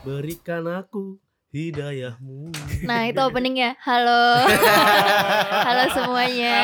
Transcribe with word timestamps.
Berikan 0.00 0.66
aku 0.66 1.20
hidayahmu. 1.50 2.54
Nah 2.86 3.10
itu 3.10 3.18
openingnya 3.18 3.74
Halo 3.82 4.46
Halo 5.66 5.84
semuanya 5.90 6.58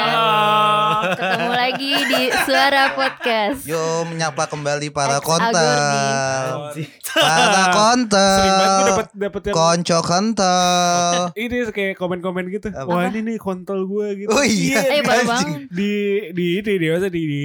Ketemu 1.19 1.51
lagi 1.51 1.93
di 2.07 2.23
Suara 2.47 2.95
Podcast 2.95 3.67
Yo 3.67 4.07
menyapa 4.07 4.47
kembali 4.47 4.95
para 4.95 5.19
kontel. 5.19 5.51
Para 5.51 6.71
Sering 6.71 6.87
banget 7.19 7.67
gue 7.67 7.75
kontel. 7.75 9.19
dapet 9.19 9.43
yang 9.43 9.55
Konco 9.59 9.99
kental. 10.07 11.13
ini 11.35 11.57
kayak 11.75 11.95
komen-komen 11.99 12.45
gitu. 12.55 12.69
Apa? 12.71 12.87
Wah 12.87 13.03
ini 13.11 13.21
nih 13.27 13.37
kontol 13.43 13.91
gue 13.91 14.07
gitu. 14.23 14.31
Oh 14.31 14.45
iya. 14.47 14.87
Eh 14.87 15.03
baru 15.03 15.27
anjing. 15.27 15.27
banget 15.27 15.61
Di 15.73 15.93
di 16.31 16.47
ini 16.63 16.73
dia 16.79 16.91
masa 16.95 17.09
di, 17.11 17.23
di 17.27 17.45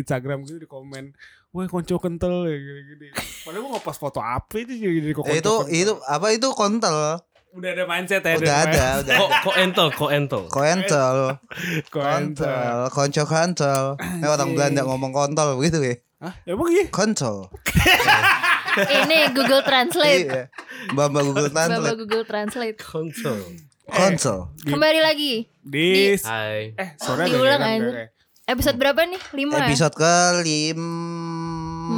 Instagram 0.00 0.48
gitu 0.48 0.64
di 0.64 0.68
komen. 0.70 1.12
Wah 1.54 1.66
konco 1.66 1.94
kental 1.96 2.44
ya 2.44 2.56
gini-gini. 2.56 3.14
Padahal 3.40 3.62
gue 3.62 3.70
ngepost 3.72 3.96
foto 3.96 4.18
apa 4.18 4.54
itu 4.58 4.74
jadi 4.74 4.98
jadi 4.98 5.12
kok 5.12 5.22
Eh, 5.24 5.38
itu 5.38 5.54
kental. 5.54 5.70
itu 5.70 5.92
apa 6.04 6.26
itu 6.28 6.48
kontel? 6.50 6.96
udah 7.54 7.70
ada 7.70 7.84
mindset 7.86 8.18
ya. 8.20 8.34
Udah 8.34 8.56
ada, 8.66 8.84
udah. 8.98 9.14
Ko 9.14 9.24
ko 9.30 9.50
entel, 9.54 9.86
ko 9.94 10.04
entel. 10.10 10.42
Kontel. 10.50 11.38
Kontel. 11.86 11.86
Kontel, 11.86 12.78
konco 12.90 13.22
kontel. 13.24 13.84
Eh 14.18 14.26
orang 14.26 14.50
Belanda 14.52 14.82
ngomong 14.82 15.14
kontol 15.14 15.54
begitu 15.54 15.78
ya. 15.80 15.94
Hah? 16.18 16.34
Emang 16.42 16.66
iya? 16.68 16.90
Kontol. 16.90 17.46
Ini 18.74 19.30
Google 19.30 19.62
Translate 19.62 20.26
Iya. 20.26 20.42
Mbak 20.90 21.08
Google 21.22 21.46
Translate. 21.48 21.94
Google 21.96 22.24
Translate 22.26 22.78
Konsol. 22.82 23.38
Konsol. 23.86 24.50
Kembali 24.66 24.98
lagi 24.98 25.46
Di, 25.62 26.18
Hai. 26.18 26.74
eh 26.74 26.98
sore 26.98 27.30
Diulang 27.30 27.62
aja. 27.62 28.10
Episode 28.44 28.76
berapa 28.76 28.98
nih? 29.06 29.20
5 29.30 29.46
ya? 29.46 29.62
Episode 29.62 29.94
ke 29.94 30.14
lim 30.42 30.80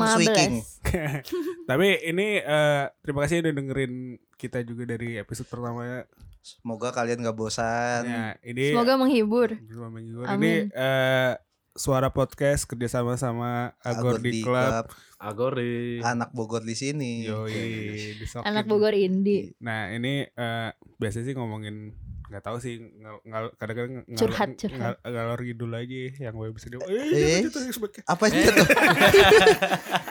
Swiking. 0.05 0.53
15 0.85 1.25
Tapi 1.71 1.87
ini 2.07 2.29
eh, 2.45 2.85
terima 3.01 3.25
kasih 3.25 3.43
udah 3.43 3.53
dengerin 3.57 3.95
kita 4.37 4.61
juga 4.63 4.85
dari 4.97 5.17
episode 5.17 5.49
pertama. 5.49 6.05
Semoga 6.45 6.95
kalian 6.95 7.27
gak 7.27 7.35
bosan. 7.35 8.07
Ya, 8.07 8.39
ini 8.47 8.71
Semoga 8.71 8.95
menghibur 8.95 9.51
Cuma 9.67 9.91
minggu. 9.91 10.23
Amin. 10.29 10.71
Ini 10.71 10.77
eh, 10.77 11.33
suara 11.77 12.09
podcast 12.09 12.65
kerjasama 12.65 13.19
sama 13.21 13.75
Agor 13.85 14.23
di 14.23 14.41
Club. 14.41 14.89
Agori. 15.17 16.01
Anak 16.05 16.33
Bogor 16.33 16.63
di 16.65 16.77
sini. 16.77 17.27
Yoi. 17.27 18.17
Anak 18.45 18.69
Bogor 18.69 18.93
Indie 18.97 19.57
Nah 19.61 19.93
ini 19.93 20.25
eh, 20.29 20.71
biasanya 21.01 21.25
sih 21.33 21.35
ngomongin 21.37 21.93
nggak 22.27 22.43
tahu 22.43 22.57
sih 22.57 22.75
ngal, 22.81 23.23
ngal, 23.23 23.45
kadang-kadang 23.55 24.03
ngal, 24.03 24.19
Curhat, 24.19 24.49
curhat. 24.57 24.79
ngal- 24.97 25.01
ngalor 25.05 25.41
ngidul 25.41 25.73
aja 25.73 26.01
yang 26.21 26.35
gue 26.35 26.49
bisa 26.51 26.67
dia. 26.67 26.79
Eh, 26.83 26.91
Eh. 26.91 27.41
jatuh, 27.45 27.63
jatuh, 27.65 28.03
Apa 28.05 28.25
itu 28.27 28.51
tuh? 28.51 28.67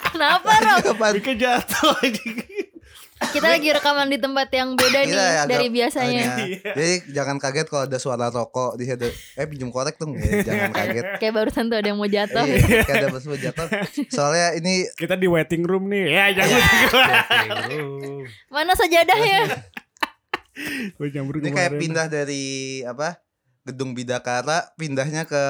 Kenapa 0.09 0.51
Rob? 0.61 0.95
Bikin 1.13 1.35
jatuh 1.37 1.91
anjing. 1.97 2.37
Kita 3.15 3.47
lagi 3.47 3.67
rekaman 3.69 4.07
di 4.07 4.19
tempat 4.19 4.47
yang 4.49 4.75
beda 4.75 4.99
nih 5.01 5.07
Iya, 5.09 5.27
agak- 5.37 5.47
Dari 5.49 5.67
biasanya 5.69 6.21
Iya. 6.45 6.71
Jadi 6.71 6.93
jangan 7.11 7.35
kaget 7.35 7.67
kalau 7.67 7.83
ada 7.83 7.97
suara 7.97 8.27
rokok 8.27 8.75
di 8.75 8.83
situ. 8.85 9.07
Eh 9.33 9.45
pinjam 9.45 9.71
korek 9.71 9.95
dong. 9.95 10.15
Ya, 10.15 10.39
jangan 10.41 10.71
kaget. 10.71 11.05
Kayak 11.17 11.33
barusan 11.33 11.67
tuh 11.67 11.77
ada 11.79 11.87
yang 11.87 11.95
mau 11.95 12.07
jatuh 12.07 12.43
Iya, 12.43 12.83
kayak 12.83 12.95
ada 12.97 13.07
bus 13.09 13.23
jatuh. 13.33 13.67
Soalnya 14.07 14.55
ini 14.55 14.87
Kita 14.93 15.15
di 15.15 15.27
waiting 15.27 15.63
room 15.63 15.87
nih. 15.87 16.05
Ya 16.11 16.25
jangan. 16.33 16.59
Mana 18.47 18.71
sajadahnya? 18.73 19.39
Gue 20.95 21.07
ini 21.11 21.49
kayak 21.49 21.73
pindah 21.75 22.07
dari 22.07 22.45
apa? 22.81 23.19
Gedung 23.61 23.91
Bidakara 23.91 24.71
pindahnya 24.75 25.25
ke 25.25 25.43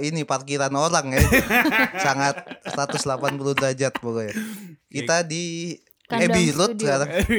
ini 0.00 0.24
parkiran 0.24 0.72
orang 0.72 1.12
ya. 1.12 1.20
Sangat 2.04 2.40
180 2.64 2.96
derajat 3.52 3.92
pokoknya. 3.94 4.32
Kita 4.86 5.20
di 5.22 5.76
Kandang 6.08 6.32
Abbey 6.32 6.48
Road 6.50 6.74
sekarang. 6.74 7.08
Tapi 7.10 7.36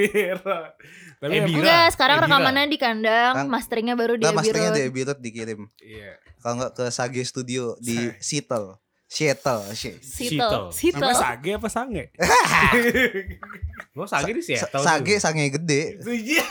Eh, 1.27 1.37
emang- 1.37 1.49
Bira. 1.49 1.59
Enggak, 1.59 1.87
sekarang 1.91 2.15
Eh, 2.15 2.19
Bira. 2.19 2.27
rekamannya 2.31 2.65
di 2.65 2.77
kandang, 2.77 3.33
Kang- 3.35 3.49
masteringnya 3.49 3.93
baru 3.93 4.13
di 4.15 4.23
Nah, 4.23 4.33
masternya 4.33 4.69
Road. 4.69 4.77
di 4.77 4.83
Abbey 4.83 5.03
Road 5.03 5.19
dikirim. 5.19 5.59
Iya. 5.77 6.11
Kalau 6.37 6.53
nggak 6.55 6.71
ke 6.71 6.85
Sage 6.87 7.21
Studio 7.21 7.75
di 7.77 7.97
Seattle. 8.17 8.77
Seattle, 9.11 9.67
Sitel. 9.75 10.71
Sitel. 10.71 11.03
Namanya 11.03 11.19
Sage 11.19 11.51
apa 11.59 11.67
Sange? 11.67 12.15
Lo 13.91 14.07
sagi 14.07 14.31
di 14.31 14.39
Sa- 14.39 14.55
Seattle. 14.55 14.83
Sage 14.87 15.19
sange 15.19 15.51
gede. 15.51 15.99
Iya. 15.99 16.47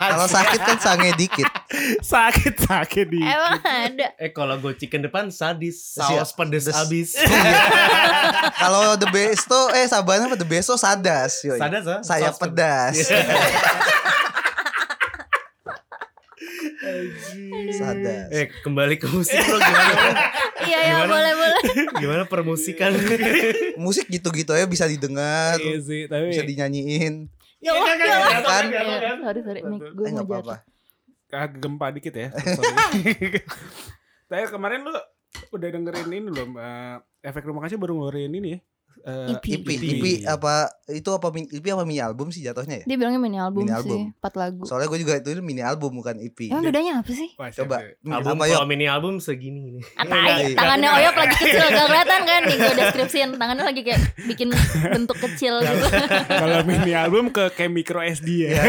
Kalau 0.00 0.24
sakit 0.24 0.56
kan 0.56 0.78
sange 0.80 1.12
dikit. 1.12 1.44
Sakit 2.02 2.56
sakit 2.58 3.06
di. 3.06 3.20
Emang 3.20 3.60
ada. 3.60 4.08
Eh 4.16 4.32
kalau 4.32 4.56
gue 4.56 4.72
chicken 4.74 5.04
depan 5.04 5.28
sadis, 5.28 5.76
saus 5.94 6.32
pedes 6.32 6.64
Des- 6.64 6.74
abis. 6.74 7.08
Kalau 8.60 8.96
the 8.96 9.06
best 9.06 9.46
tuh 9.46 9.70
eh 9.70 9.86
sabarnya 9.86 10.26
apa 10.26 10.34
the 10.34 10.44
best 10.44 10.66
tuh 10.66 10.74
sadas. 10.74 11.44
yoi. 11.44 11.60
Sadas 11.60 11.84
ah? 11.86 12.00
Saya 12.00 12.32
pedas. 12.32 12.96
Sadas. 17.72 18.28
Eh 18.30 18.46
kembali 18.60 18.96
ke 18.96 19.06
musik 19.06 19.36
bro 19.38 19.56
gimana? 19.56 20.12
Iya, 20.60 20.78
ya 20.82 20.94
boleh 21.04 21.32
boleh. 21.32 21.58
Gimana 21.96 22.22
permusikan? 22.24 22.92
Musik 23.76 24.08
gitu-gitu 24.08 24.52
ya 24.52 24.64
bisa 24.64 24.84
didengar, 24.84 25.56
Iya 25.56 25.76
sih, 25.78 26.04
tapi 26.04 26.32
bisa 26.32 26.42
dinyanyiin. 26.42 27.28
Ya 27.58 27.76
Allah, 27.76 27.94
ya 27.94 28.14
Allah. 28.14 28.40
Kan? 28.42 28.64
Iya, 28.66 29.12
Sorry, 29.20 29.40
sorry. 29.42 29.60
Mic 29.62 29.80
gue 29.90 30.04
Eh 30.04 30.10
mau 30.10 30.16
nggak 30.16 30.26
apa-apa. 30.26 30.56
jatuh. 30.56 30.68
agak 31.30 31.50
gempa 31.56 31.86
dikit 31.90 32.14
ya. 32.14 32.28
Tapi 34.28 34.44
kemarin 34.48 34.82
lu 34.82 34.94
udah 35.50 35.68
dengerin 35.68 36.08
ini 36.08 36.26
belum? 36.26 36.50
eh, 36.56 36.96
efek 37.22 37.44
rumah 37.44 37.62
kaca 37.62 37.76
baru 37.76 37.94
ngeluarin 37.94 38.32
ini 38.32 38.48
ya. 38.50 38.60
Eh, 39.00 39.32
EP. 39.32 39.44
IP, 39.64 39.68
IP 39.80 40.04
apa 40.28 40.68
itu 40.92 41.08
apa 41.08 41.32
IP 41.32 41.64
apa 41.72 41.88
mini 41.88 42.04
album 42.04 42.28
sih 42.28 42.44
jatuhnya 42.44 42.82
ya? 42.82 42.84
Dia 42.84 42.96
bilangnya 43.00 43.20
mini 43.20 43.38
album 43.40 43.64
Mini 43.64 43.72
sih, 43.72 43.80
album. 43.80 44.00
4 44.20 44.40
lagu. 44.40 44.62
Soalnya 44.68 44.88
gue 44.92 45.00
juga 45.00 45.14
itu 45.16 45.28
mini 45.40 45.62
album 45.64 45.90
bukan 45.96 46.20
EP. 46.20 46.52
Emang 46.52 46.68
bedanya 46.68 47.00
apa 47.00 47.12
sih? 47.16 47.32
wah, 47.40 47.48
Coba 47.48 47.76
siap. 47.80 48.12
album 48.20 48.36
apa 48.36 48.44
kalau 48.52 48.68
mini 48.68 48.86
album 48.86 49.14
segini 49.22 49.80
nih. 49.80 49.84
Atai, 49.96 50.52
iya. 50.52 50.56
tangannya 50.56 50.88
Oyok 51.00 51.16
lagi 51.16 51.36
kecil 51.40 51.64
gak 51.64 51.86
kelihatan 51.88 52.20
kan 52.28 52.40
nih 52.44 52.56
gue 52.60 52.72
deskripsiin 52.76 53.30
tangannya 53.40 53.64
lagi 53.64 53.80
kayak 53.86 54.00
bikin 54.28 54.48
bentuk 54.92 55.18
kecil 55.18 55.54
gitu. 55.64 55.86
Kalau 56.44 56.58
mini 56.68 56.92
album 56.92 57.32
ke 57.32 57.48
kayak 57.56 57.72
micro 57.72 58.00
SD 58.04 58.52
ya. 58.52 58.62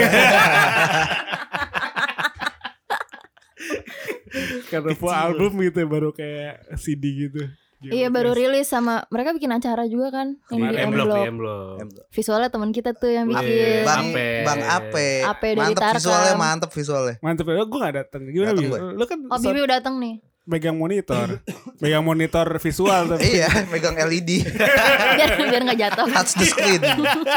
Karena 4.71 4.95
full 4.95 5.11
album 5.11 5.59
gitu 5.59 5.83
baru 5.85 6.15
kayak 6.15 6.79
CD 6.79 7.27
gitu. 7.27 7.51
Iya 7.81 8.13
baru 8.13 8.37
rilis 8.37 8.69
sama 8.69 9.09
mereka 9.09 9.33
bikin 9.33 9.49
acara 9.49 9.89
juga 9.89 10.13
kan 10.13 10.37
yang 10.53 10.69
di 10.69 10.77
Kemarin 10.77 11.09
nih 11.09 11.29
emblok. 11.33 11.77
Visualnya 12.13 12.49
teman 12.53 12.69
kita 12.69 12.93
tuh 12.93 13.09
yang 13.09 13.25
bikin. 13.25 13.81
Bang 13.81 14.13
Ape. 14.13 14.27
Bang 14.45 14.61
Ape. 14.61 15.09
Ape 15.25 15.47
dari 15.57 15.73
mantep 15.73 15.81
Tarkam. 15.81 15.97
visualnya, 15.97 16.33
mantep 16.37 16.69
visualnya. 16.69 17.15
Mantep 17.25 17.45
ya, 17.49 17.65
gue 17.65 17.79
gak 17.81 17.95
dateng 17.97 18.21
Gimana 18.29 18.49
Dateng. 18.53 18.93
Lu 18.93 19.05
kan 19.09 19.19
Oh 19.33 19.37
Bibi 19.41 19.59
udah 19.65 19.77
dateng 19.81 19.97
nih. 19.97 20.15
megang 20.41 20.73
monitor 20.73 21.37
Megang 21.85 22.01
monitor 22.01 22.47
visual 22.57 23.13
tapi 23.13 23.29
iya, 23.29 23.49
megang 23.69 23.93
LED, 23.93 24.41
biar 25.17 25.29
biar 25.37 25.61
nggak 25.69 25.79
jatuh. 25.85 26.05
touch 26.09 26.33
the 26.37 26.45
screen. 26.49 26.81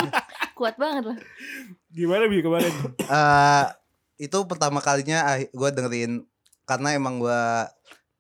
Kuat 0.59 0.77
banget 0.81 1.13
lah. 1.13 1.19
Gimana 1.93 2.29
Bi 2.29 2.41
kemarin? 2.41 2.73
Eh 3.05 3.65
itu 4.25 4.39
pertama 4.49 4.81
kalinya 4.81 5.25
gue 5.37 5.69
dengerin 5.73 6.25
karena 6.65 6.97
emang 6.97 7.21
gue 7.21 7.41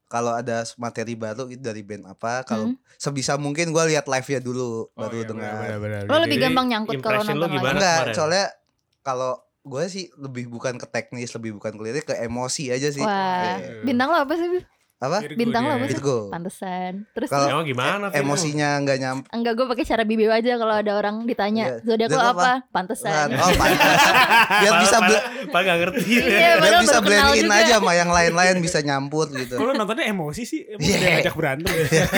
kalau 0.06 0.32
ada 0.32 0.62
materi 0.76 1.14
baru 1.14 1.46
itu 1.46 1.58
dari 1.58 1.80
band 1.80 2.06
apa 2.06 2.42
kalau 2.42 2.70
Hmm. 2.70 2.76
sebisa 2.94 3.34
mungkin 3.34 3.70
gue 3.70 3.84
lihat 3.88 4.04
live 4.04 4.28
nya 4.28 4.40
dulu 4.40 4.86
Oh, 4.86 4.94
baru 4.94 5.18
iya, 5.18 5.26
dengar 5.26 5.58
benar-benar. 5.74 6.00
Lo 6.06 6.16
lebih 6.18 6.36
Jadi, 6.36 6.44
gampang 6.44 6.66
nyangkut 6.68 6.94
kalau 7.00 7.22
nonton 7.22 7.48
gimana? 7.50 7.68
live. 7.70 7.74
enggak 7.74 7.96
kemarin? 7.98 8.14
soalnya 8.14 8.46
kalau 9.00 9.32
gue 9.62 9.84
sih 9.88 10.04
lebih 10.14 10.44
bukan 10.46 10.76
ke 10.76 10.86
teknis 10.86 11.32
lebih 11.32 11.56
bukan 11.56 11.72
ke 11.72 11.82
lirik 11.82 12.04
ke 12.04 12.14
emosi 12.18 12.68
aja 12.68 12.88
sih 12.88 13.00
Wah, 13.00 13.56
Eh, 13.56 13.80
bintang 13.80 14.12
lo 14.12 14.20
apa 14.20 14.36
sih? 14.36 14.60
Apa 15.04 15.18
Virgo 15.22 15.36
Bintang 15.36 15.62
lo 15.62 15.68
dia. 15.68 15.74
apa 15.74 15.84
sih? 15.84 15.90
Virgo 15.92 16.18
Pantesan. 16.28 16.92
Terus 17.10 17.28
Kalau 17.28 17.46
Emang 17.50 17.64
gimana? 17.64 18.04
Vin? 18.08 18.18
emosinya 18.20 18.68
nggak 18.78 18.98
nyampe 18.98 19.26
enggak 19.28 19.52
gue 19.54 19.66
pakai 19.68 19.84
cara 19.84 20.02
bibi 20.02 20.24
aja 20.26 20.52
kalau 20.54 20.74
ada 20.74 20.92
orang 20.92 21.16
ditanya 21.22 21.64
Iya. 21.66 21.76
zodiak 21.84 22.10
lo 22.10 22.24
apa? 22.30 22.52
Pantesan. 22.68 23.28
oh 23.32 23.50
pantas 23.52 24.00
biar 24.60 24.72
bisa 24.78 24.96
padahal 24.98 25.62
nggak 25.62 25.78
ngerti. 25.78 26.02
Iya, 26.06 26.22
biar 26.24 26.56
padahal 26.56 26.82
bisa 26.82 26.96
baru 26.96 27.04
kenal 27.06 27.26
blend 27.26 27.36
in 27.36 27.44
juga. 27.44 27.58
aja 27.60 27.74
sama 27.76 27.92
yang 27.92 28.10
lain-lain 28.10 28.54
bisa 28.58 28.78
nyampur 28.80 29.26
gitu 29.30 29.54
Kalau 29.54 29.72
nontonnya 29.72 30.04
emosi 30.06 30.42
sih 30.42 30.60
Emang 30.70 30.80
Iya. 30.80 30.96
udah 30.96 31.10
ngajak 31.12 31.34
berantem 31.34 31.70
ya? 31.70 32.04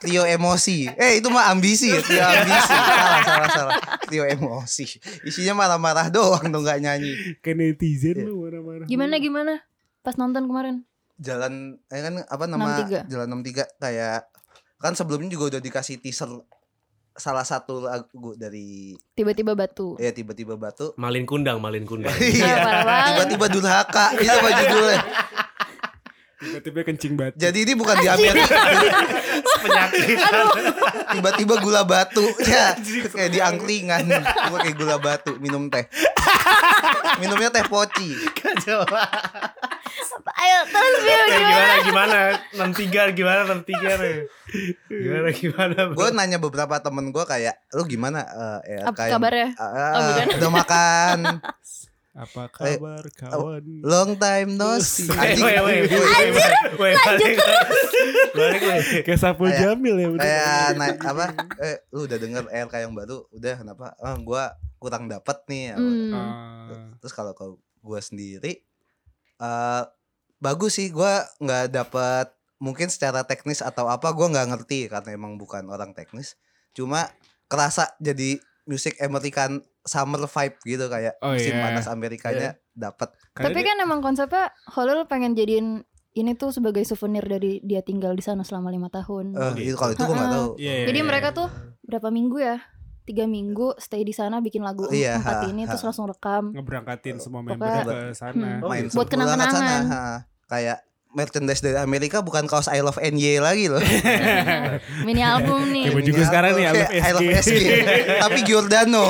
Trio 0.00 0.24
emosi 0.24 0.88
eh 0.88 1.20
itu 1.20 1.28
mah 1.28 1.52
ambisi 1.52 1.92
trio 1.92 2.24
ambisi 2.24 2.72
salah 2.72 3.20
salah 3.20 3.48
salah 3.52 3.74
trio 4.02 4.24
emosi 4.24 4.86
isinya 5.22 5.52
marah-marah 5.54 6.08
doang 6.08 6.40
tuh 6.42 6.56
nggak 6.58 6.80
nyanyi 6.80 7.12
Kayak 7.38 7.56
netizen 7.76 8.16
Iya. 8.16 8.24
lu 8.24 8.40
marah-marah 8.40 8.86
Gimana 8.86 9.14
gimana? 9.18 9.60
Pas 10.00 10.16
nonton 10.16 10.48
kemarin. 10.48 10.88
Jalan 11.20 11.76
eh 11.86 12.00
kan 12.00 12.14
apa 12.24 12.44
nama 12.48 12.80
63. 12.80 13.12
jalan 13.12 13.28
63 13.38 13.76
kayak 13.76 14.20
kan 14.80 14.92
sebelumnya 14.96 15.28
juga 15.28 15.56
udah 15.56 15.60
dikasih 15.60 16.00
teaser 16.00 16.32
salah 17.12 17.44
satu 17.44 17.84
lagu 17.84 18.32
dari 18.34 18.96
Tiba-tiba 19.12 19.52
batu. 19.52 20.00
ya 20.00 20.08
tiba-tiba 20.08 20.56
batu 20.56 20.96
Malin 20.96 21.28
kundang, 21.28 21.60
malin 21.60 21.84
kundang. 21.84 22.16
Parah 22.16 22.80
banget. 22.80 23.06
tiba-tiba 23.12 23.46
durhaka 23.52 24.06
itu 24.16 24.30
apa 24.30 24.48
judulnya 24.56 24.98
Tiba-tiba 26.40 26.80
kencing 26.82 27.14
batu. 27.14 27.36
Jadi 27.36 27.58
ini 27.62 27.72
bukan 27.76 28.00
di 28.00 28.08
Amerika. 28.08 28.56
Penyakit. 29.62 30.18
Tiba-tiba 31.12 31.54
gula 31.60 31.84
batu 31.84 32.24
ya 32.40 32.72
kayak 33.06 33.28
di 33.28 33.38
angkringan. 33.38 34.08
Gua 34.48 34.58
kayak 34.58 34.72
gula 34.74 34.96
batu 34.96 35.36
minum 35.36 35.68
teh. 35.68 35.84
Minumnya 37.20 37.52
teh 37.52 37.60
poci. 37.62 38.16
Kacau. 38.32 38.88
Ayo 40.30 40.58
terus 40.64 40.96
Bill 41.02 41.24
gimana? 41.26 41.44
gimana 41.44 41.74
gimana? 41.82 42.18
63 42.72 43.12
gimana 43.12 43.40
63 43.44 44.00
nih? 44.00 44.16
Gimana 44.88 45.28
gimana? 45.30 45.78
Gue 45.92 46.08
nanya 46.10 46.38
beberapa 46.38 46.80
temen 46.80 47.12
gue 47.12 47.24
kayak 47.24 47.60
lu 47.72 47.84
gimana 47.84 48.24
eh, 48.64 48.80
ya, 48.80 48.88
Apa 48.88 48.96
kayak 48.96 49.12
kabarnya? 49.12 49.48
Ah, 49.56 49.92
Oh, 49.92 50.00
bukan. 50.08 50.26
udah 50.40 50.50
makan 50.50 51.18
Apa 52.10 52.50
Eh, 52.66 52.74
kabar 52.74 53.06
kawan? 53.08 53.62
long 53.80 54.18
time 54.18 54.50
no 54.52 54.76
see 54.78 55.06
Weh, 55.06 55.14
anjing 55.14 55.46
weh, 55.46 55.58
weh, 55.62 55.78
weh, 55.84 56.02
weh, 56.26 56.50
weh, 56.74 56.94
balik, 56.96 57.36
balik. 58.32 58.60
Kayak 59.04 59.20
Kayak- 59.22 59.58
Jamil 59.60 59.94
ya 59.94 60.08
bener. 60.08 60.20
kayak 60.20 60.66
naik 60.74 60.98
apa 61.00 61.24
eh 61.60 61.76
lu 61.88 62.04
udah 62.04 62.18
denger 62.18 62.44
RK 62.48 62.74
yang 62.80 62.92
baru 62.92 63.30
udah 63.30 63.54
kenapa 63.56 63.94
ah 63.96 64.18
gua 64.18 64.44
kurang 64.76 65.06
dapet 65.06 65.38
nih 65.46 65.70
Hmm. 65.72 66.10
Ah. 66.10 66.90
terus 66.98 67.12
kalau 67.12 67.30
kalau 67.30 67.54
gua 67.78 68.00
sendiri 68.00 68.58
eh 69.38 69.82
bagus 70.36 70.76
sih 70.76 70.88
gua 70.88 71.22
nggak 71.38 71.70
dapet 71.70 72.26
mungkin 72.56 72.88
secara 72.88 73.22
teknis 73.22 73.60
atau 73.60 73.86
apa 73.86 74.10
gua 74.10 74.26
nggak 74.28 74.50
ngerti 74.50 74.88
karena 74.88 75.10
emang 75.12 75.36
bukan 75.36 75.62
orang 75.64 75.92
teknis 75.92 76.34
cuma 76.70 77.06
kerasa 77.46 77.94
jadi 77.98 78.34
musik 78.64 78.98
American 78.98 79.62
summer 79.82 80.20
vibe 80.20 80.56
gitu 80.62 80.86
kayak 80.86 81.16
Oh, 81.18 81.32
musim 81.32 81.52
iya. 81.52 81.62
panas 81.62 81.86
Amerikanya 81.86 82.50
dapet 82.70 83.08
Karena 83.30 83.46
Tapi 83.48 83.60
kan 83.62 83.76
emang 83.78 84.00
konsepnya 84.00 84.44
Holil 84.68 85.04
pengen 85.04 85.32
jadiin 85.32 85.80
ini 86.10 86.34
tuh 86.34 86.50
sebagai 86.50 86.82
souvenir 86.82 87.22
dari 87.22 87.62
dia 87.62 87.80
tinggal 87.80 88.12
di 88.12 88.20
sana 88.20 88.42
selama 88.42 88.68
lima 88.68 88.88
tahun. 88.88 89.30
Eh, 89.30 89.64
itu 89.64 89.74
kalau 89.74 89.94
itu 89.94 90.02
gua 90.02 90.10
nggak 90.12 90.32
tahu 90.32 90.48
Iya, 90.58 90.72
iya, 90.74 90.86
Jadi 90.86 90.98
iya. 90.98 91.06
mereka 91.06 91.28
tuh 91.30 91.48
berapa 91.80 92.08
minggu 92.08 92.36
ya? 92.36 92.58
Tiga 93.00 93.24
minggu 93.24 93.74
stay 93.76 94.02
di 94.02 94.10
sana 94.10 94.38
bikin 94.38 94.60
lagu 94.60 94.86
Iya, 94.86 95.16
empat 95.16 95.36
ha, 95.36 95.46
ini 95.46 95.62
ha. 95.64 95.70
terus 95.70 95.82
langsung 95.82 96.06
rekam. 96.06 96.50
ngeberangkatin 96.50 97.16
semua 97.16 97.40
Pokoknya- 97.40 97.56
membernya 97.56 97.84
ke 97.86 97.98
sana. 98.12 98.34
Hmm. 98.52 98.60
Oh, 98.60 98.68
main 98.68 98.84
gitu. 98.84 98.92
Buat 98.92 99.06
sepulang 99.06 99.08
ke 99.08 99.32
kenang-kenangan. 99.32 99.82
sana, 99.82 99.88
ha. 99.88 100.14
kayak 100.46 100.78
merchandise 101.10 101.58
dari 101.58 101.74
Amerika 101.74 102.18
bukan 102.18 102.44
kaos 102.44 102.66
I 102.66 102.80
love 102.80 102.96
NY 102.96 103.38
lagi 103.38 103.66
loh 103.66 103.82
Mini 105.06 105.20
album 105.20 105.66
nih. 105.68 105.84
Kayak 105.84 105.96
baju 105.96 106.10
gue 106.12 106.24
sekarang 106.24 106.52
nih, 106.52 106.62
I 106.62 106.70
love 106.70 106.86
Kayak 106.86 107.02
I 107.02 107.12
love 107.12 107.30
SG. 107.36 107.50
SG. 107.50 107.62
Tapi 108.16 108.38
Giordano. 108.42 109.04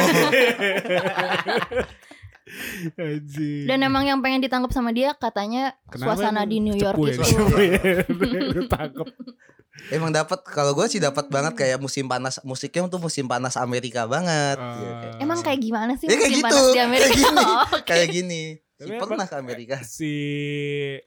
Dan 3.65 3.79
emang 3.81 4.03
yang 4.03 4.19
pengen 4.19 4.41
ditangkap 4.41 4.71
sama 4.71 4.91
dia 4.91 5.15
katanya 5.15 5.77
Kenapa 5.87 6.19
suasana 6.19 6.43
di 6.43 6.59
New 6.59 6.75
York 6.75 6.99
ya, 6.99 7.13
itu. 7.13 7.23
ya. 7.23 8.03
Lu 8.51 8.67
tangkep. 8.67 9.07
Emang 9.89 10.11
dapat 10.11 10.43
kalau 10.45 10.75
gue 10.75 10.87
sih 10.87 10.99
dapat 10.99 11.29
banget 11.29 11.55
kayak 11.55 11.79
musim 11.79 12.05
panas 12.05 12.37
musiknya 12.43 12.85
tuh 12.87 12.99
musim 12.99 13.25
panas 13.25 13.55
Amerika 13.55 14.05
banget. 14.05 14.59
Iya, 14.59 14.91
kayak- 14.99 15.19
Emang 15.21 15.39
kayak 15.41 15.57
gimana 15.59 15.93
sih 15.95 16.05
Ya 16.05 16.17
kayak 16.17 16.27
musim 16.27 16.35
gitu. 16.35 16.45
panas 16.45 16.61
di 16.61 16.71
Kayak 16.71 16.87
Amerika? 16.87 17.15
gini. 17.15 17.39
Oh, 17.41 17.65
oke. 17.71 17.87
Kayak 17.87 18.09
gini. 18.11 18.43
Si 18.81 18.89
Tapi 18.89 18.97
pernah 18.97 19.29
apa- 19.29 19.29
ke 19.29 19.37
Amerika. 19.37 19.77
Si 19.85 20.13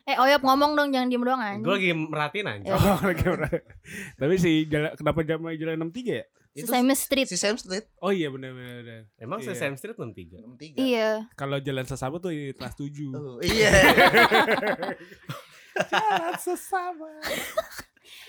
Eh 0.06 0.14
Oyop 0.16 0.46
ngomong 0.46 0.78
dong 0.78 0.94
jangan 0.94 1.10
diem 1.10 1.26
doang 1.26 1.42
anjing. 1.42 1.66
Gue 1.66 1.74
lagi 1.74 1.90
merhatiin 1.90 2.46
aja. 2.46 2.66
Ya. 2.70 2.76
Oh, 2.78 3.00
lagi 3.02 3.26
Tapi 4.14 4.36
si 4.38 4.70
jalan 4.70 4.94
kenapa 4.94 5.20
jalan 5.26 5.58
jalan 5.58 5.90
63 5.90 6.14
ya? 6.14 6.26
Itu 6.54 6.70
Sesame 6.70 6.94
Street. 6.94 7.26
si 7.26 7.34
Sam 7.34 7.58
Street 7.58 7.90
Oh 7.98 8.14
iya 8.14 8.30
benar 8.30 8.54
benar. 8.54 9.10
Emang 9.18 9.42
Iya. 9.42 9.58
Sesame 9.58 9.74
Street 9.74 9.98
63. 9.98 10.38
63. 10.38 10.78
Iya. 10.78 11.10
Kalau 11.34 11.58
jalan 11.58 11.86
sesama 11.90 12.22
tuh 12.22 12.30
di 12.30 12.54
kelas 12.54 12.78
7. 12.78 13.10
Oh, 13.10 13.42
iya. 13.42 13.74
Jalan 15.74 16.38
sesama. 16.38 17.10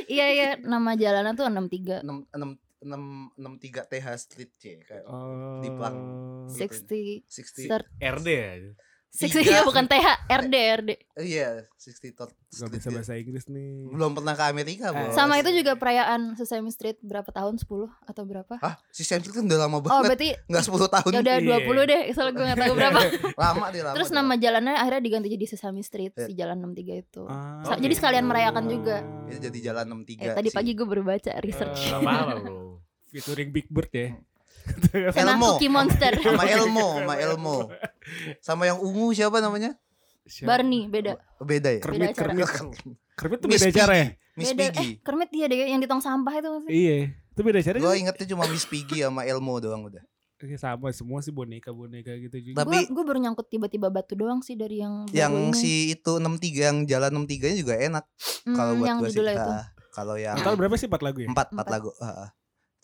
Iya 0.04 0.26
iya 0.26 0.48
nama 0.58 0.96
jalanan 0.96 1.36
tuh 1.36 1.44
63 1.44 2.02
6 2.02 2.32
6 2.32 2.56
6 2.82 3.36
63 3.36 3.90
TH 3.92 4.06
Street 4.16 4.52
C 4.54 4.62
kayak 4.80 5.04
Oh. 5.04 5.60
Di 5.60 5.68
Plang. 5.70 5.96
60 6.48 7.24
60 7.28 7.68
start 7.68 7.86
RD 7.94 8.28
ya. 8.28 8.52
60 9.14 9.30
Tiga. 9.36 9.50
ya 9.52 9.62
bukan 9.62 9.86
TH 9.86 10.06
RD 10.26 10.54
RD. 10.74 10.90
Iya, 11.22 11.62
60 11.76 12.10
Third 12.12 12.34
Gak 12.34 12.66
bisa 12.68 12.90
bahasa 12.90 13.14
Inggris 13.14 13.46
nih. 13.46 13.86
Belum 13.88 14.10
pernah 14.10 14.30
ke 14.32 14.42
Amerika, 14.44 14.90
Eh. 14.90 15.06
Bos. 15.06 15.10
Sama 15.12 15.38
itu 15.38 15.50
juga 15.52 15.74
perayaan 15.74 16.34
Sesame 16.34 16.66
Street 16.68 16.98
berapa 16.98 17.26
tahun 17.28 17.54
10 17.56 17.66
atau 18.00 18.22
berapa? 18.24 18.58
Hah, 18.58 18.74
si 18.88 19.02
Sam 19.02 19.18
Street 19.20 19.34
kan 19.36 19.44
udah 19.44 19.58
lama 19.60 19.76
Oh 19.76 19.80
banget. 19.80 20.02
berarti 20.08 20.28
Enggak 20.44 20.64
10 20.64 20.86
tahun. 20.88 21.10
ya 21.10 21.20
udah 21.20 21.36
Iya. 21.36 21.46
20 21.62 21.82
deh 21.84 22.02
soalnya 22.10 22.32
gue 22.32 22.44
gak 22.44 22.58
tahu 22.58 22.74
berapa. 22.80 23.00
Lama 23.36 23.64
dia 23.68 23.82
lama. 23.84 23.94
Terus 23.94 24.08
dia 24.08 24.16
nama 24.16 24.26
lama. 24.28 24.34
jalannya 24.40 24.74
akhirnya 24.76 25.02
diganti 25.04 25.28
jadi 25.30 25.46
Sesame 25.46 25.80
Street 25.80 26.12
Ya. 26.12 26.26
si 26.26 26.32
jalan 26.34 26.56
63 26.60 26.94
itu. 27.00 27.22
Ah, 27.24 27.76
jadi 27.76 27.94
sekalian 27.94 28.24
merayakan 28.24 28.64
juga. 28.66 28.96
Itu 29.24 29.38
jadi 29.44 29.58
jalan 29.64 29.84
63. 29.96 30.20
Eh 30.20 30.30
tadi 30.32 30.48
sih. 30.48 30.54
pagi 30.54 30.70
gue 30.72 30.86
baru 30.88 31.02
baca 31.04 31.32
research. 31.38 31.80
Gak 31.88 32.00
apa-apa 32.00 32.32
bro. 32.40 32.54
Featuring 33.08 33.50
Big 33.50 33.66
Bird 33.68 33.90
ya. 33.90 34.10
Sama 35.10 35.34
Elmo. 35.34 35.48
Cookie 35.52 35.68
Monster. 35.68 36.12
sama 36.18 36.42
Elmo, 36.46 36.86
sama 36.96 37.14
Elmo. 37.16 37.56
Sama 38.40 38.62
yang 38.64 38.78
ungu 38.78 39.10
siapa 39.10 39.38
namanya? 39.38 39.76
Siapa? 40.24 40.48
Barney 40.50 40.88
beda. 40.88 41.20
Beda 41.38 41.68
ya? 41.70 41.80
Kermit, 41.80 42.10
Beda. 42.10 42.16
Kermit. 42.16 42.48
Kermit 43.14 43.38
tuh 43.38 43.48
Miss 43.48 43.60
beda 43.60 43.76
cara 43.76 43.94
ya? 43.94 44.06
Miss 44.34 44.50
beda 44.50 44.72
Piggy. 44.72 44.88
eh 44.88 44.92
Kermit 45.00 45.28
dia 45.30 45.44
deh 45.46 45.58
yang 45.66 45.78
di 45.78 45.86
tong 45.86 46.00
sampah 46.00 46.32
itu 46.34 46.48
maksudnya. 46.48 46.72
Iya. 46.72 46.96
Itu 47.30 47.40
beda 47.40 47.58
cara 47.60 47.76
Gue 47.76 47.92
ingetnya 47.98 48.26
cuma 48.26 48.44
Miss 48.46 48.64
Piggy 48.64 48.98
sama 49.00 49.22
Elmo 49.22 49.54
doang 49.58 49.84
udah. 49.84 50.02
Oke, 50.34 50.56
sama 50.56 50.90
semua 50.90 51.20
sih 51.20 51.30
boneka-boneka 51.30 52.10
gitu 52.18 52.36
juga. 52.42 52.56
Tapi- 52.60 52.88
Gue 52.88 53.00
baru 53.02 53.16
nyangkut 53.18 53.46
tiba-tiba 53.46 53.88
batu 53.88 54.12
doang 54.12 54.40
sih 54.40 54.54
dari 54.54 54.80
yang 54.80 55.06
Yang 55.08 55.32
ini. 55.32 55.54
si 55.54 55.72
itu 55.90 56.12
63 56.16 56.26
yang 56.64 56.78
jalan 56.84 57.10
63 57.22 57.44
nya 57.46 57.56
juga 57.56 57.74
enak 57.76 58.04
Hmm, 58.42 58.52
kalau 58.52 58.72
buat 58.74 58.86
yang 58.86 58.98
gue 58.98 59.08
sih. 59.08 59.20
Kalau 59.90 60.16
yang 60.16 60.34
Total 60.36 60.56
berapa 60.56 60.74
sih 60.74 60.88
4 60.88 61.00
lagu 61.00 61.18
ya? 61.20 61.28
empat 61.28 61.46
empat 61.48 61.64
Empat. 61.64 61.66
lagu. 61.70 61.90
ah, 61.96 62.26
ah. 62.26 62.28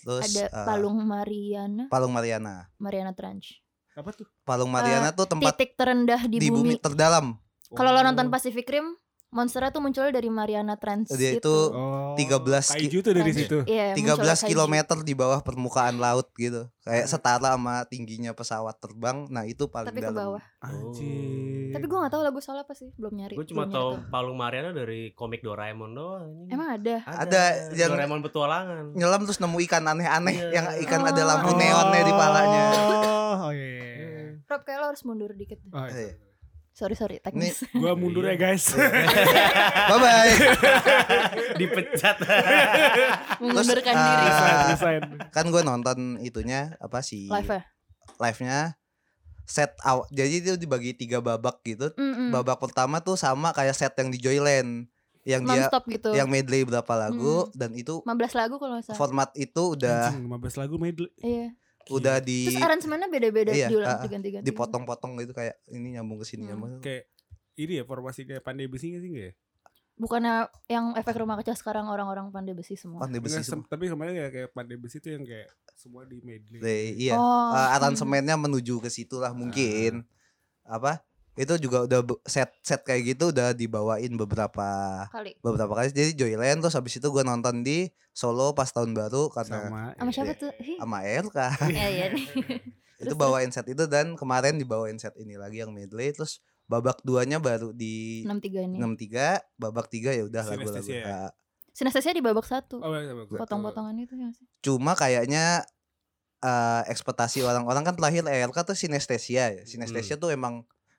Terus 0.00 0.24
ada 0.26 0.44
ah, 0.50 0.66
Palung 0.66 0.98
Mariana, 0.98 1.84
Palung 1.86 2.10
Mariana. 2.10 2.68
Mariana 2.76 3.10
Trench. 3.10 3.60
Apa 3.92 4.10
tuh? 4.10 4.24
Palung 4.42 4.68
Mariana 4.68 5.10
tuh 5.10 5.26
tempat 5.26 5.52
Titik 5.52 5.74
terendah 5.74 6.24
di, 6.24 6.36
di 6.36 6.48
bumi 6.48 6.72
bumi. 6.72 6.74
terdalam. 6.78 7.36
Kalau 7.68 7.90
lo 7.90 7.98
Oh. 7.98 8.02
nonton 8.02 8.26
Pacific 8.28 8.64
Rim, 8.64 8.96
monsternya 9.28 9.70
tuh 9.70 9.78
muncul 9.78 10.08
dari 10.08 10.26
Mariana 10.26 10.74
Trench 10.74 11.10
Dia 11.10 11.36
gitu. 11.36 11.44
itu 11.44 11.56
Oh, 11.70 12.14
13 12.14 12.40
ki- 12.66 12.74
kaiju 12.80 12.98
tuh 13.00 13.12
dari 13.12 13.22
Trench. 13.26 13.40
situ. 13.44 13.58
Iya, 13.64 13.92
13 13.92 14.00
munculnya 14.16 14.34
kaiju. 14.36 14.48
kilometer 14.48 14.96
di 15.00 15.14
bawah 15.14 15.40
permukaan 15.40 15.96
laut 15.96 16.26
gitu. 16.34 16.64
Kayak 16.80 17.06
setara 17.06 17.54
sama 17.54 17.84
tingginya 17.84 18.32
pesawat 18.32 18.74
terbang. 18.76 19.28
Nah, 19.28 19.44
itu 19.44 19.66
paling 19.66 19.86
Tapi 19.86 20.00
ke 20.00 20.06
dalam. 20.06 20.16
bawah. 20.16 20.42
Anjir. 20.60 21.59
Tapi 21.70 21.84
gue 21.84 21.98
gak 21.98 22.12
tahu 22.12 22.22
lagu 22.22 22.38
soal 22.38 22.58
apa 22.58 22.72
sih, 22.72 22.90
belum 22.94 23.12
nyari. 23.14 23.34
Gue 23.34 23.44
cuma 23.44 23.64
tahu 23.64 23.96
nyari 23.96 24.08
Palung 24.08 24.34
Mariana 24.34 24.70
dari 24.70 25.12
komik 25.12 25.40
Doraemon 25.40 25.90
doang. 25.90 26.28
Emang 26.46 26.68
ada? 26.72 27.02
Ada 27.04 27.42
yang- 27.72 27.92
Doraemon 27.92 28.20
petualangan. 28.20 28.92
Nyelam 28.92 29.20
terus 29.24 29.38
nemu 29.38 29.58
ikan 29.64 29.84
aneh-aneh 29.84 30.34
Iya. 30.34 30.48
yang 30.52 30.66
ikan 30.84 31.02
ada 31.02 31.22
Oh. 31.22 31.26
lampu 31.26 31.50
neonnya 31.52 32.02
di 32.02 32.12
palanya. 32.12 32.64
Oh, 32.70 33.34
oh 33.46 33.50
iya. 33.50 33.66
iya, 33.68 33.86
iya. 33.88 34.30
Rob 34.44 34.60
kayak 34.62 34.78
lo 34.78 34.86
harus 34.88 35.02
mundur 35.02 35.30
dikit. 35.32 35.58
deh. 35.60 35.70
Oh, 35.70 35.86
iya. 35.86 36.10
Eh, 36.10 36.12
Sorry 36.70 36.94
sorry, 36.94 37.18
teknis. 37.18 37.66
Gua 37.76 37.92
mundur 37.92 38.24
ya 38.24 38.34
guys. 38.34 38.72
Bye 39.90 39.98
bye. 39.98 40.32
Dipecat. 41.60 42.16
Mengundurkan 43.38 43.92
ah, 43.92 44.06
diri. 44.06 44.26
Resign. 44.72 45.02
kan 45.28 45.44
gue 45.46 45.62
nonton 45.62 45.98
itunya 46.20 46.78
apa 46.78 47.02
sih 47.02 47.26
Live 47.28 47.50
ya? 47.50 47.62
live-nya 48.16 48.79
set 49.50 49.74
awal 49.82 50.06
jadi 50.08 50.30
itu 50.32 50.54
dibagi 50.54 50.94
tiga 50.94 51.18
babak 51.18 51.58
gitu 51.62 51.90
Mm-mm. 51.92 52.30
babak 52.30 52.56
pertama 52.56 53.02
tuh 53.02 53.14
sama 53.14 53.50
kayak 53.50 53.74
set 53.74 53.92
yang 53.92 54.08
di 54.08 54.18
Joyland 54.18 54.86
yang 55.20 55.44
dia 55.44 55.68
gitu. 55.68 56.14
yang 56.14 56.26
medley 56.26 56.64
berapa 56.64 56.88
lagu 56.96 57.50
dan 57.52 57.74
itu 57.74 58.00
15 58.00 58.08
lagu 58.32 58.56
kalau 58.56 58.80
salah. 58.80 58.96
format 58.96 59.28
itu 59.34 59.76
udah 59.76 60.08
Anjing, 60.08 60.24
15 60.24 60.56
lagu 60.56 60.74
medley. 60.78 61.10
Iya. 61.18 61.52
udah 61.90 62.16
di 62.20 62.46
Terus 62.46 62.62
aransemennya 62.62 63.08
beda-beda 63.08 63.50
Iya, 63.50 63.66
diulang 63.68 63.90
ah. 63.90 64.00
diganti-ganti. 64.00 64.46
dipotong-potong 64.46 65.18
gitu 65.18 65.34
kayak 65.34 65.58
ini 65.68 65.92
nyambung 65.92 66.16
ke 66.16 66.26
sini 66.26 66.46
Hmm. 66.46 66.50
nyambung 66.54 66.70
Kayak 66.78 67.04
ini 67.58 67.72
ya 67.76 67.84
formasi 67.84 68.24
kayak 68.24 68.40
pandai 68.40 68.64
besi 68.64 68.94
gak 68.94 69.02
sih 69.02 69.10
nggak 69.10 69.26
ya? 69.26 69.32
Bukannya 70.00 70.48
yang 70.64 70.96
efek 70.96 71.12
rumah 71.14 71.36
kaca 71.36 71.52
sekarang 71.52 71.84
orang-orang 71.84 72.32
pandai 72.32 72.56
besi 72.56 72.72
semua. 72.72 73.04
pandai 73.04 73.20
besi 73.20 73.44
semua 73.44 73.68
tapi 73.68 73.84
kemarin 73.86 74.16
ya 74.16 74.28
kayak 74.32 74.48
pandai 74.50 74.80
besi 74.80 74.96
itu 74.96 75.12
yang 75.12 75.28
kayak 75.28 75.52
semua 75.76 76.08
di 76.08 76.24
medley. 76.24 76.96
Iya 76.96 77.20
Oh, 77.20 77.52
Eh, 77.52 77.60
hmm. 77.60 77.76
aransemennya 77.76 78.36
menuju 78.36 78.80
ke 78.80 78.88
situ 78.88 79.20
lah 79.20 79.36
mungkin 79.36 80.08
apa 80.64 81.04
itu 81.36 81.56
juga 81.56 81.84
udah 81.84 82.00
set 82.24 82.48
set 82.60 82.80
kayak 82.80 83.14
gitu 83.14 83.28
udah 83.30 83.52
dibawain 83.52 84.12
beberapa 84.14 84.68
kali. 85.08 85.36
beberapa 85.40 85.72
kali 85.74 85.88
jadi 85.88 86.12
Joyland 86.12 86.60
terus 86.60 86.74
habis 86.74 86.96
itu 86.96 87.06
gue 87.06 87.22
nonton 87.22 87.60
di 87.60 87.88
Solo 88.10 88.52
pas 88.52 88.68
tahun 88.68 88.92
baru 88.92 89.30
karena 89.30 89.68
sama. 89.68 89.82
Sama 89.94 90.10
siapa 90.10 90.32
tuh? 90.34 90.50
Sama 90.76 90.98
RK 91.00 91.36
Iya 91.70 91.88
iya 91.88 92.06
itu 93.00 93.08
Terus, 93.08 93.16
bawain 93.16 93.48
set 93.48 93.64
itu 93.64 93.88
dan 93.88 94.12
kemarin 94.12 94.60
dibawain 94.60 95.00
set 95.00 95.16
ini 95.16 95.40
lagi 95.40 95.64
yang 95.64 95.72
medley 95.72 96.12
terus 96.12 96.44
babak 96.70 97.02
duanya 97.02 97.36
baru 97.36 97.74
di 97.74 98.22
63 98.22 98.70
ini. 98.70 98.76
63 98.78 99.42
babak 99.58 99.90
tiga 99.90 100.14
ya 100.14 100.22
udah 100.22 100.46
lagu-lagu 100.46 100.78
Sinestesia 100.78 101.02
ya? 101.02 101.18
Sinestesia 101.70 102.12
di 102.12 102.22
babak 102.22 102.46
satu. 102.46 102.78
Oh, 102.78 102.94
iya. 102.94 103.10
Potong-potongan 103.26 103.98
itu 103.98 104.14
ya 104.14 104.30
sih. 104.30 104.46
cuma 104.60 104.94
kayaknya 104.94 105.66
eh 106.38 106.82
ekspektasi 106.86 107.42
orang-orang 107.42 107.82
kan 107.82 107.94
terakhir 107.94 108.24
RK 108.24 108.58
tuh 108.64 108.72
sinestesia 108.74 109.50
ya 109.50 109.62
sinestesia 109.62 110.14
Hmm. 110.14 110.22
tuh 110.22 110.30
emang 110.30 110.54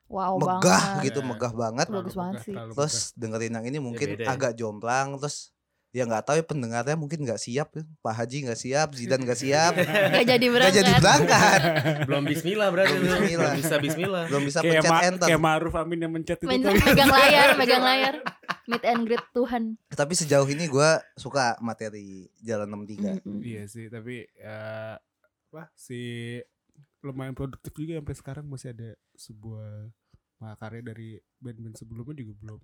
Wow 0.05 0.35
megah 0.37 0.59
banget. 0.59 1.03
gitu, 1.07 1.19
megah 1.23 1.53
banget. 1.55 1.87
Bagus 1.87 2.13
banget 2.13 2.43
sih. 2.43 2.51
Terus 2.51 2.95
dengerin 3.15 3.55
yang 3.55 3.65
ini 3.65 3.79
mungkin 3.79 4.07
beda 4.11 4.21
ya. 4.21 4.29
agak 4.29 4.51
jomplang 4.53 5.15
terus 5.15 5.55
ya 5.91 6.03
nggak 6.03 6.23
tahu 6.23 6.35
ya 6.35 6.45
pendengarnya 6.45 6.95
mungkin 6.95 7.19
nggak 7.21 7.35
siap 7.37 7.69
ya. 7.73 7.83
Pak 7.99 8.13
Haji 8.13 8.37
nggak 8.45 8.55
siap, 8.57 8.87
Zidan 8.91 9.21
nggak 9.21 9.39
siap, 9.43 9.73
Gak 9.75 10.23
jadi 10.25 10.39
nggak 10.39 10.53
berangkat. 10.53 10.77
jadi 10.77 10.91
berangkat, 10.97 11.59
Belum 12.07 12.23
bismillah 12.23 12.67
berarti. 12.69 12.93
Belum 12.93 13.03
Belum 13.03 13.21
bismillah. 13.21 13.53
bisa 13.53 13.75
bismillah. 13.77 14.23
belum 14.25 14.43
bisa 14.43 14.59
kayak 14.59 14.73
pencet 14.79 14.91
ma 14.91 14.99
enter. 15.03 15.27
kayak 15.27 15.41
Maruf 15.41 15.73
Amin 15.75 15.99
yang 15.99 16.11
mencet 16.11 16.37
itu 16.37 16.47
Main- 16.47 16.63
tadi. 16.63 16.79
megang 16.81 17.09
layar, 17.09 17.47
megang 17.59 17.83
layar. 17.83 18.15
Meet 18.63 18.83
and 18.85 19.01
greet 19.03 19.25
Tuhan. 19.31 19.63
Tapi 19.89 20.13
sejauh 20.13 20.47
ini 20.47 20.65
gue 20.65 20.89
suka 21.13 21.59
materi 21.59 22.31
Jalan 22.39 22.71
63. 22.77 23.19
Mm-mm. 23.19 23.39
Iya 23.41 23.63
sih, 23.65 23.85
tapi 23.87 24.23
ya 24.33 24.95
apa 25.51 25.67
si 25.73 25.99
lumayan 27.01 27.33
produktif 27.33 27.73
juga 27.73 27.97
sampai 27.97 28.15
sekarang 28.15 28.45
masih 28.45 28.71
ada 28.71 28.89
sebuah 29.13 29.89
mahakarya 30.37 30.81
dari 30.85 31.09
band-band 31.37 31.75
sebelumnya 31.75 32.15
juga 32.15 32.33
belum. 32.37 32.61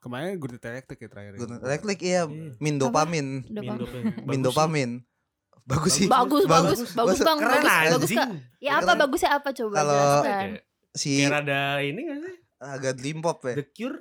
Kemarin 0.00 0.36
Good 0.36 0.56
Electric 0.58 0.98
ya 0.98 1.08
terakhir. 1.08 1.32
ya. 1.32 1.38
Gun 1.38 1.50
Elektrik 1.60 2.00
iya, 2.00 2.22
Iya. 2.24 2.56
min 2.56 2.74
dopamin, 2.76 3.26
Udah 3.44 3.62
Min 3.62 3.76
dopamin. 3.76 4.02
min 4.02 4.16
Bagus 4.16 4.32
sih. 4.32 4.42
dopamin. 4.42 4.90
Bagus 5.62 5.92
sih. 5.94 6.06
Bagus, 6.08 6.44
bagus, 6.44 6.78
bagus, 6.80 6.90
Bagus. 6.90 7.18
bang, 7.20 7.38
Keren 7.38 7.62
bagus, 7.62 8.10
bagus. 8.10 8.10
Ya 8.58 8.72
apa 8.76 8.92
bagusnya 8.96 9.30
apa 9.34 9.48
coba 9.50 9.74
Kalau- 9.76 10.24
Si 10.90 11.10
Kayak 11.20 11.46
rada 11.46 11.62
ini 11.80 12.00
gak 12.02 12.18
sih? 12.18 12.36
agak 12.58 12.92
dream 12.94 13.18
pop 13.20 13.38
ya. 13.42 13.54
The 13.54 13.66
Cure. 13.68 13.98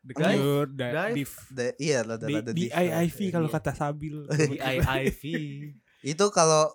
The. 0.00 0.12
Cure, 0.16 0.64
da, 0.70 0.86
Dive. 0.88 1.14
Div. 1.18 1.32
The- 1.50 1.76
iya 1.76 1.98
lah. 2.00 2.16
IIV 2.16 3.18
kalau 3.28 3.46
Iya. 3.46 3.54
kata 3.54 3.72
Sabil. 3.76 4.16
DIIV. 4.48 5.22
Itu 6.00 6.24
kalau 6.30 6.72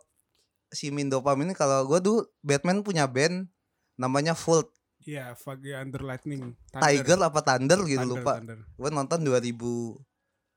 si 0.70 0.91
min 0.91 1.08
dopamin 1.08 1.50
ini 1.50 1.55
kalau 1.55 1.82
gue 1.86 1.98
dulu 1.98 2.22
Batman 2.39 2.84
punya 2.84 3.08
band 3.08 3.50
namanya 3.96 4.36
Volt 4.36 4.70
Iya, 5.05 5.38
Fagi 5.38 5.69
Under 5.71 6.01
Lightning. 6.01 6.57
Tiger 6.74 7.21
apa 7.21 7.39
Thunder 7.39 7.79
gitu 7.85 8.01
Thunder, 8.01 8.17
lupa. 8.17 8.33
Thunder. 8.41 8.57
Gue 8.74 8.89
nonton 8.89 9.19
2010 9.21 10.01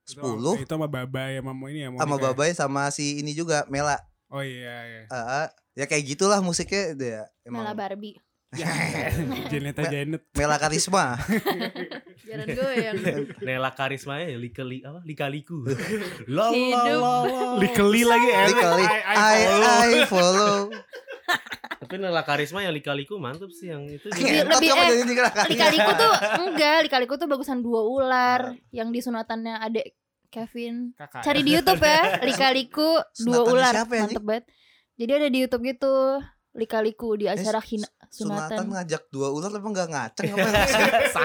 Itu, 0.09 0.57
itu 0.57 0.65
sama 0.65 0.89
Baba 0.89 1.29
ya 1.29 1.45
sama 1.45 1.65
ini 1.69 1.85
ya. 1.85 1.89
sama 1.93 2.17
ya? 2.17 2.23
Babai 2.25 2.51
sama 2.57 2.83
si 2.89 3.21
ini 3.21 3.37
juga 3.37 3.69
Mela. 3.69 4.01
Oh 4.33 4.41
iya 4.41 4.77
iya. 4.89 5.03
Ah, 5.13 5.47
ya 5.77 5.85
kayak 5.85 6.17
gitulah 6.17 6.41
musiknya 6.41 6.97
dia 6.97 7.21
Mela 7.45 7.73
emang 7.73 7.77
Barbie. 7.77 8.17
Ya, 8.57 8.65
Janeta 9.53 9.85
Janet. 9.93 10.25
Mela 10.33 10.57
Karisma. 10.57 11.21
Jalan 12.29 12.47
gue 12.49 12.73
yang 12.81 12.97
Nela 13.45 13.77
Karisma 13.77 14.25
ya 14.25 14.41
Lika 14.41 14.65
li, 14.65 14.81
apa? 14.81 15.05
Lika 15.05 15.29
Liku. 15.29 15.69
La 16.33 16.49
la 16.49 16.81
la 16.89 16.97
la. 16.97 17.61
Likeli 17.61 18.09
lagi 18.09 18.29
enak. 18.33 18.49
Likali. 18.49 18.85
I- 18.89 19.05
I 19.05 19.17
I. 19.21 19.39
I 19.85 20.09
follow. 20.09 20.73
Tapi 21.79 21.95
Nela 21.97 22.21
Karisma 22.21 22.59
yang 22.59 22.71
Lika 22.71 22.91
Liku 22.91 23.17
mantep 23.17 23.49
sih 23.49 23.69
yang 23.69 23.83
itu. 23.85 24.07
Lebih- 24.09 24.51
juga. 24.51 24.59
Lebih- 24.59 24.75
eh. 24.75 25.47
Lika-liku 25.49 25.91
tuh 25.95 26.13
enggak, 26.45 26.77
Lika-liku 26.85 27.15
tuh 27.15 27.27
bagusan 27.27 27.59
dua 27.59 27.81
ular 27.81 28.41
yang 28.71 28.91
disunatannya 28.91 29.63
adek 29.63 29.95
Kevin. 30.29 30.93
Kakak. 30.93 31.23
Cari 31.23 31.41
di 31.41 31.51
YouTube 31.53 31.81
ya, 31.81 32.03
Lika-liku 32.29 32.99
dua 33.17 33.41
Sunatannya 33.41 33.53
ular. 33.55 33.73
siapa 33.73 33.93
ya, 33.93 34.03
Mantep 34.05 34.23
banget. 34.23 34.45
Jadi 34.95 35.11
ada 35.15 35.29
di 35.29 35.39
YouTube 35.39 35.63
gitu, 35.65 35.95
Lika-liku 36.51 37.09
di 37.15 37.25
acara 37.25 37.63
hina, 37.63 37.87
Sunatan 38.09 38.59
sunatan. 38.59 38.65
ngajak 38.69 39.03
dua 39.09 39.29
ular 39.31 39.51
emang 39.53 39.71
gak 39.71 39.89
ngaceng 39.89 40.35
apa 40.35 40.49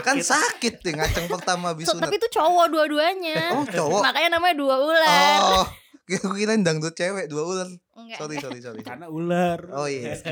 kan 0.06 0.18
sakit 0.20 0.74
deh 0.80 0.94
ngaceng 0.94 1.26
pertama 1.26 1.74
habis 1.74 1.84
So, 1.84 1.98
sunat. 1.98 2.06
tapi 2.06 2.16
itu 2.16 2.30
cowok 2.30 2.66
dua-duanya. 2.70 3.42
Oh 3.52 3.66
cowok. 3.66 4.02
Makanya 4.04 4.30
namanya 4.32 4.56
dua 4.56 4.76
ular. 4.78 5.38
Oh, 5.42 5.66
gue 6.06 6.22
kirain 6.38 6.62
dangdut 6.62 6.94
cewek 6.94 7.26
dua 7.26 7.42
ular. 7.42 7.70
Enggak. 7.94 8.18
Sorry, 8.18 8.36
sorry, 8.42 8.60
sorry. 8.62 8.82
Karena 8.90 9.08
ular. 9.10 9.60
Oh 9.74 9.88
iya. 9.90 10.18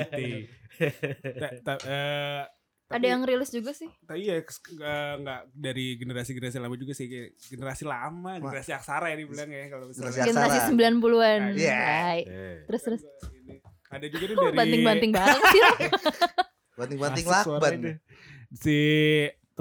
Gitu. 0.82 1.74
Eh, 1.86 2.42
tapi, 2.92 2.98
ada 2.98 3.06
yang 3.08 3.22
rilis 3.24 3.54
juga 3.54 3.72
sih. 3.72 3.88
Tapi 4.04 4.28
ya 4.28 4.42
enggak 5.16 5.42
dari 5.54 5.96
generasi 5.96 6.34
generasi 6.34 6.58
lama 6.58 6.76
juga 6.76 6.92
sih 6.98 7.08
generasi 7.54 7.84
lama 7.86 8.36
Wah. 8.42 8.50
generasi 8.50 8.72
aksara 8.74 9.14
ya 9.14 9.18
dibilang 9.22 9.48
ya 9.48 9.70
kalau 9.70 9.86
misalnya. 9.88 10.26
Generasi 10.26 10.60
sembilan 10.74 10.94
puluhan. 10.98 11.40
Nah, 11.54 11.56
iya. 11.56 11.78
An 11.78 12.18
iya. 12.26 12.52
terus 12.66 12.82
terus. 12.82 13.02
Ada 13.92 14.06
juga 14.08 14.24
nih 14.26 14.36
dari 14.36 14.58
banting 14.58 14.84
banting 14.84 15.12
banget 15.12 15.44
sih? 15.52 15.62
Banting 16.82 17.00
banting 17.04 17.28
lakban. 17.28 17.80
si 18.52 18.80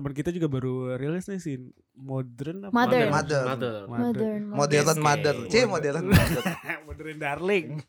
teman 0.01 0.17
kita 0.17 0.33
juga 0.33 0.49
baru 0.49 0.97
rilis 0.97 1.29
nih 1.29 1.37
si 1.37 1.53
modern 1.93 2.65
apa? 2.65 2.73
Mother. 2.73 3.07
Mother. 3.13 3.43
Mother. 3.45 3.75
Modern. 3.85 4.43
Modern 4.51 4.87
mother. 4.99 5.37
C 5.47 5.69
modern 5.69 6.09
mother. 6.09 6.43
modern 6.89 7.17
darling. 7.21 7.67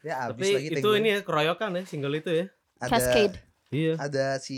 Ya 0.00 0.24
habis 0.24 0.48
Tapi 0.48 0.56
lagi 0.56 0.68
itu 0.80 0.88
ini 0.96 1.08
ya 1.12 1.18
keroyokan 1.20 1.76
ya 1.76 1.82
single 1.84 2.16
itu 2.16 2.32
ya. 2.32 2.46
ada 2.80 2.88
Cascade. 2.88 3.36
Iya. 3.68 4.00
ada 4.00 4.40
si 4.40 4.56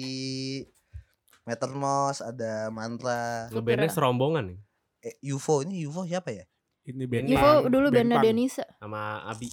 Metermos, 1.42 2.22
ada 2.22 2.70
Mantra, 2.70 3.50
Ngebandnya 3.50 3.90
Kira. 3.90 3.96
serombongan 3.98 4.54
nih 4.54 4.58
eh, 5.02 5.18
UFO 5.34 5.66
ini 5.66 5.82
UFO 5.82 6.06
siapa 6.06 6.30
ya? 6.30 6.44
Ini 6.86 7.10
band 7.10 7.26
punk, 7.26 7.62
dulu 7.74 7.90
band. 7.90 8.22
Denisa. 8.22 8.62
sama 8.78 9.26
Abi. 9.26 9.50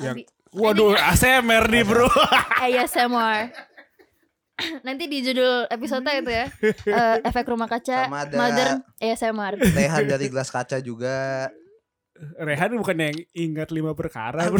Yang- 0.00 0.16
Abi. 0.16 0.22
Waduh, 0.48 0.96
ASMR 0.96 1.68
nih 1.68 1.84
bro. 1.84 2.08
ASMR. 2.64 3.52
Nanti 4.86 5.06
di 5.06 5.22
judul 5.22 5.66
episode 5.66 6.02
itu 6.04 6.30
ya. 6.30 6.46
eh, 6.98 7.16
efek 7.22 7.46
rumah 7.46 7.66
kaca 7.66 8.06
Sama 8.06 8.26
ada- 8.26 8.34
modern 8.34 8.74
ASMR. 8.98 9.54
Lehan 9.72 10.04
dari 10.04 10.26
gelas 10.26 10.50
kaca 10.50 10.78
juga. 10.78 11.48
Rehan 12.18 12.74
bukan 12.74 12.98
yang 12.98 13.14
ingat 13.30 13.70
lima 13.70 13.94
perkara 13.94 14.50
bro. 14.50 14.58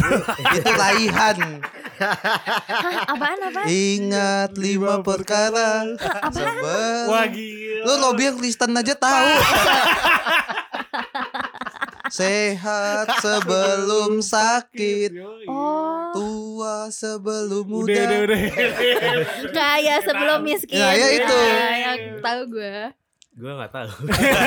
itu 0.55 0.71
Laihan. 0.71 1.59
Hah, 1.99 3.11
apaan 3.11 3.39
apaan? 3.43 3.67
Ingat 3.67 4.55
lima 4.55 5.03
perkara. 5.03 5.83
Sebel. 6.31 7.03
Wah 7.11 7.27
gila. 7.27 7.83
Lu 7.83 7.93
lobby 7.99 8.31
yang 8.31 8.39
Kristen 8.39 8.71
aja 8.71 8.95
tahu. 8.95 9.27
Sehat 12.09 13.05
sebelum 13.21 14.17
sakit, 14.17 15.13
Oh, 15.45 16.09
tua 16.59 16.91
sebelum 16.91 17.63
Udah, 17.63 17.87
muda. 17.87 18.03
udah, 18.03 18.19
udah. 18.27 18.41
kaya 19.55 19.95
sebelum 20.03 20.39
miskin. 20.43 20.75
Ya, 20.75 20.91
ya 20.91 21.07
itu. 21.15 21.37
Nah, 21.39 21.75
yang 21.79 21.99
tahu 22.19 22.41
gue. 22.51 22.75
Gue 23.39 23.51
gak 23.55 23.71
tahu. 23.71 23.89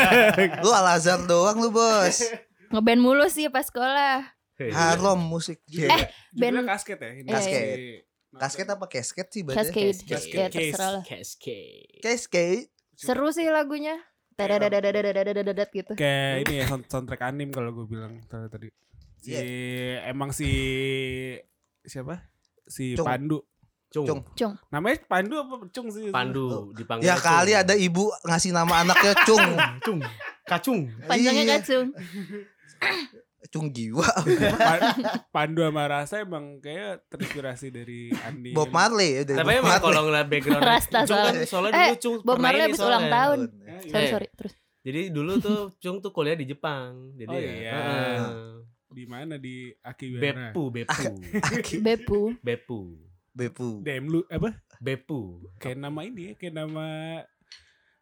Lu 0.64 0.70
Al 0.70 0.86
Azhar 0.92 1.24
doang 1.24 1.56
lu, 1.56 1.72
Bos. 1.72 2.20
Ngeband 2.68 3.00
mulu 3.00 3.24
sih 3.32 3.48
pas 3.48 3.64
sekolah. 3.64 4.28
Harom 4.60 5.24
musik. 5.24 5.64
Eh, 5.64 5.88
Judulnya 6.36 6.60
band 6.60 6.68
kasket 6.68 6.98
ya 7.00 7.10
ini. 7.16 7.28
Kasket. 7.32 7.76
Kasket 8.32 8.66
apa 8.68 8.84
kasket 8.86 9.26
sih 9.32 9.40
bacanya? 9.40 9.64
Cascade. 9.64 9.98
Cascade. 10.04 10.36
Ya 10.36 10.46
terserah 10.48 10.90
lah. 10.92 11.02
Cascade. 11.02 11.96
Cascade. 11.98 12.68
Seru 12.92 13.32
sih 13.32 13.48
lagunya. 13.48 13.96
Dadadadadadadadadadat 14.36 15.68
gitu. 15.72 15.92
Kayak 15.96 16.44
ini 16.44 16.54
ya 16.60 16.64
sound- 16.68 16.88
soundtrack 16.88 17.24
anim 17.24 17.48
kalau 17.48 17.72
gue 17.72 17.86
bilang 17.88 18.20
tadi 18.28 18.48
tadi. 18.48 18.68
Si 19.22 19.32
emang 20.04 20.36
si 20.36 20.50
siapa? 21.84 22.22
Si 22.64 22.94
Cung. 22.94 23.04
Pandu. 23.04 23.38
Cung. 23.88 24.06
Cung. 24.06 24.20
Cung. 24.32 24.52
Namanya 24.68 24.96
Pandu 25.04 25.34
apa 25.36 25.54
Cung 25.68 25.88
sih? 25.88 26.08
Pandu 26.08 26.72
dipanggil. 26.72 27.04
Ya 27.04 27.14
kali 27.14 27.52
ada 27.52 27.72
ibu 27.72 28.08
ngasih 28.22 28.50
nama 28.50 28.80
anaknya 28.80 29.12
Cung. 29.28 29.44
Cung. 29.80 30.00
Kacung. 30.42 30.88
Panjangnya 31.04 31.44
Iya. 31.44 31.54
kacung. 31.58 31.86
Cung 33.52 33.68
jiwa. 33.68 34.06
Pa- 34.56 34.96
Pandu 35.28 35.60
sama 35.60 35.84
Rasa 35.84 36.22
emang 36.22 36.56
kayak 36.58 37.04
terinspirasi 37.06 37.68
dari 37.68 38.08
anim. 38.22 38.54
Bob 38.54 38.70
Marley 38.70 39.12
ya 39.12 39.22
dari 39.24 39.36
Tapi 39.36 39.44
Bob 39.46 39.58
emang 39.58 39.68
Marley. 39.68 39.84
kalau 39.84 40.02
ngeliat 40.06 40.26
background 40.26 40.62
Rasta 40.64 40.98
Cung 41.04 41.18
kan 41.18 41.34
soalnya. 41.44 41.72
Eh, 41.74 41.88
dulu 41.90 41.98
Cung 41.98 42.14
Bob 42.22 42.26
pernah 42.32 42.44
Marley 42.44 42.58
ini 42.58 42.66
habis 42.70 42.80
ulang 42.80 43.06
tahun. 43.08 43.38
Eh, 43.60 43.80
Sorry 43.84 44.06
sorry 44.08 44.28
terus. 44.32 44.54
Jadi 44.80 45.00
dulu 45.10 45.32
tuh 45.36 45.58
Cung 45.76 45.96
tuh 45.98 46.10
kuliah 46.10 46.32
di 46.32 46.46
Jepang. 46.46 47.12
Jadi 47.12 47.28
Oh 47.28 47.36
ya, 47.36 47.52
iya. 47.52 47.72
heeh. 47.76 48.18
Di 48.92 49.04
mana 49.08 49.40
di 49.40 49.72
Akihabara? 49.80 50.52
Bepu, 50.52 50.62
Bepu. 50.68 51.12
Bepu. 51.80 52.20
Bepu. 52.44 52.80
Bepu. 53.32 53.68
Dem 53.80 54.04
lu 54.12 54.20
apa? 54.28 54.52
Bepu. 54.76 55.40
Kayak 55.56 55.80
nama 55.80 56.00
ini 56.04 56.20
ya, 56.28 56.32
kayak 56.36 56.54
nama 56.54 56.86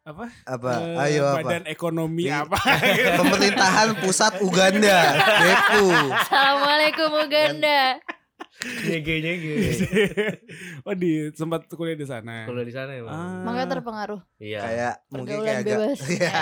apa? 0.03 0.27
Apa? 0.43 0.71
Eh, 0.83 1.05
Ayo 1.07 1.23
apa? 1.31 1.47
Badan 1.47 1.65
ekonomi 1.71 2.27
Di- 2.27 2.35
apa? 2.35 2.59
Pemerintahan 3.23 4.03
pusat 4.03 4.43
Uganda. 4.43 4.99
Bepu. 5.39 5.87
Assalamualaikum 6.11 7.11
Uganda. 7.23 8.03
Nyege 8.61 9.15
nyege. 9.23 9.55
oh 10.89 10.95
di 10.99 11.31
sempat 11.33 11.71
kuliah 11.71 11.95
di 11.95 12.05
sana. 12.05 12.45
Kuliah 12.51 12.67
di 12.67 12.75
sana 12.75 12.91
emang. 12.99 13.15
Ah. 13.15 13.41
Makanya 13.47 13.69
terpengaruh. 13.79 14.21
Iya. 14.43 14.61
Kayak 14.67 14.95
mungkin 15.15 15.37
kayak 15.47 15.59
agak 15.63 15.79
bebas. 15.79 15.99
Iya. 16.11 16.33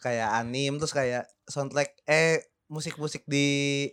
kayak 0.00 0.28
anim 0.32 0.80
terus 0.80 0.96
kayak 0.96 1.28
soundtrack 1.44 1.92
eh 2.08 2.40
musik-musik 2.70 3.26
di 3.26 3.46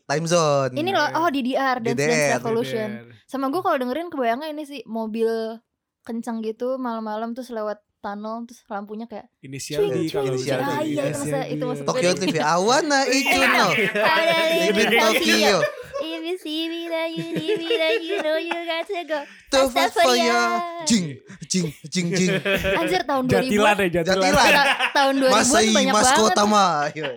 time 0.06 0.24
zone. 0.24 0.72
Ini 0.72 0.90
loh, 0.90 1.08
oh 1.18 1.28
DDR 1.28 1.82
Dance 1.82 1.98
Dance 1.98 2.14
DDR. 2.14 2.32
Revolution. 2.38 2.90
Sama 3.26 3.50
gue 3.50 3.60
kalau 3.60 3.76
dengerin 3.76 4.08
kebayangnya 4.08 4.48
ini 4.48 4.64
sih 4.64 4.86
mobil 4.86 5.58
kencang 6.02 6.40
gitu 6.40 6.78
malam-malam 6.78 7.34
terus 7.34 7.50
lewat 7.50 7.82
tunnel 7.98 8.46
terus 8.46 8.62
lampunya 8.68 9.04
kayak 9.04 9.28
Inisial 9.42 9.90
di 9.90 10.08
kalau 10.08 10.32
misalnya 10.32 10.70
Ah, 10.70 10.80
iya, 10.80 11.04
itu 11.04 11.20
masa- 11.20 11.44
itu 11.44 11.58
Inisial 11.58 11.68
masa 11.68 11.84
Tokyo 11.84 12.12
TV 12.14 12.36
Awana 12.40 13.00
Ichuno. 13.04 13.68
Ini 13.74 14.72
di 14.72 14.86
Tokyo. 14.96 15.56
Ini 15.98 16.16
you 16.24 16.38
see 16.38 16.68
me, 16.68 16.86
then 16.86 17.10
you 17.10 17.28
need 17.34 17.58
me, 17.58 17.68
then 17.74 17.98
you 18.00 18.18
know 18.20 18.38
you 18.38 18.54
got 18.64 18.86
to 18.86 19.02
go. 19.04 19.20
To 19.50 19.66
fight 19.68 19.90
for 19.90 20.06
Astaghfirullah. 20.06 20.22
ya. 20.22 20.86
Jing, 20.86 21.06
jing, 21.44 21.68
jing, 21.84 22.08
jing. 22.14 22.32
Anjir 22.78 23.02
tahun 23.02 23.24
2000 23.26 23.34
Jatilan 23.34 23.76
ya 23.76 23.88
jatilan. 23.98 24.22
Jatilan. 24.22 24.52
Ta- 24.54 24.70
tahun 24.94 25.14
2000 25.18 25.34
Masai 25.34 25.66
banyak 25.74 25.92
Mas 25.92 26.04
banget 26.06 26.20
Kotama. 26.22 26.66
Ayo. 26.86 27.04
di, 27.10 27.16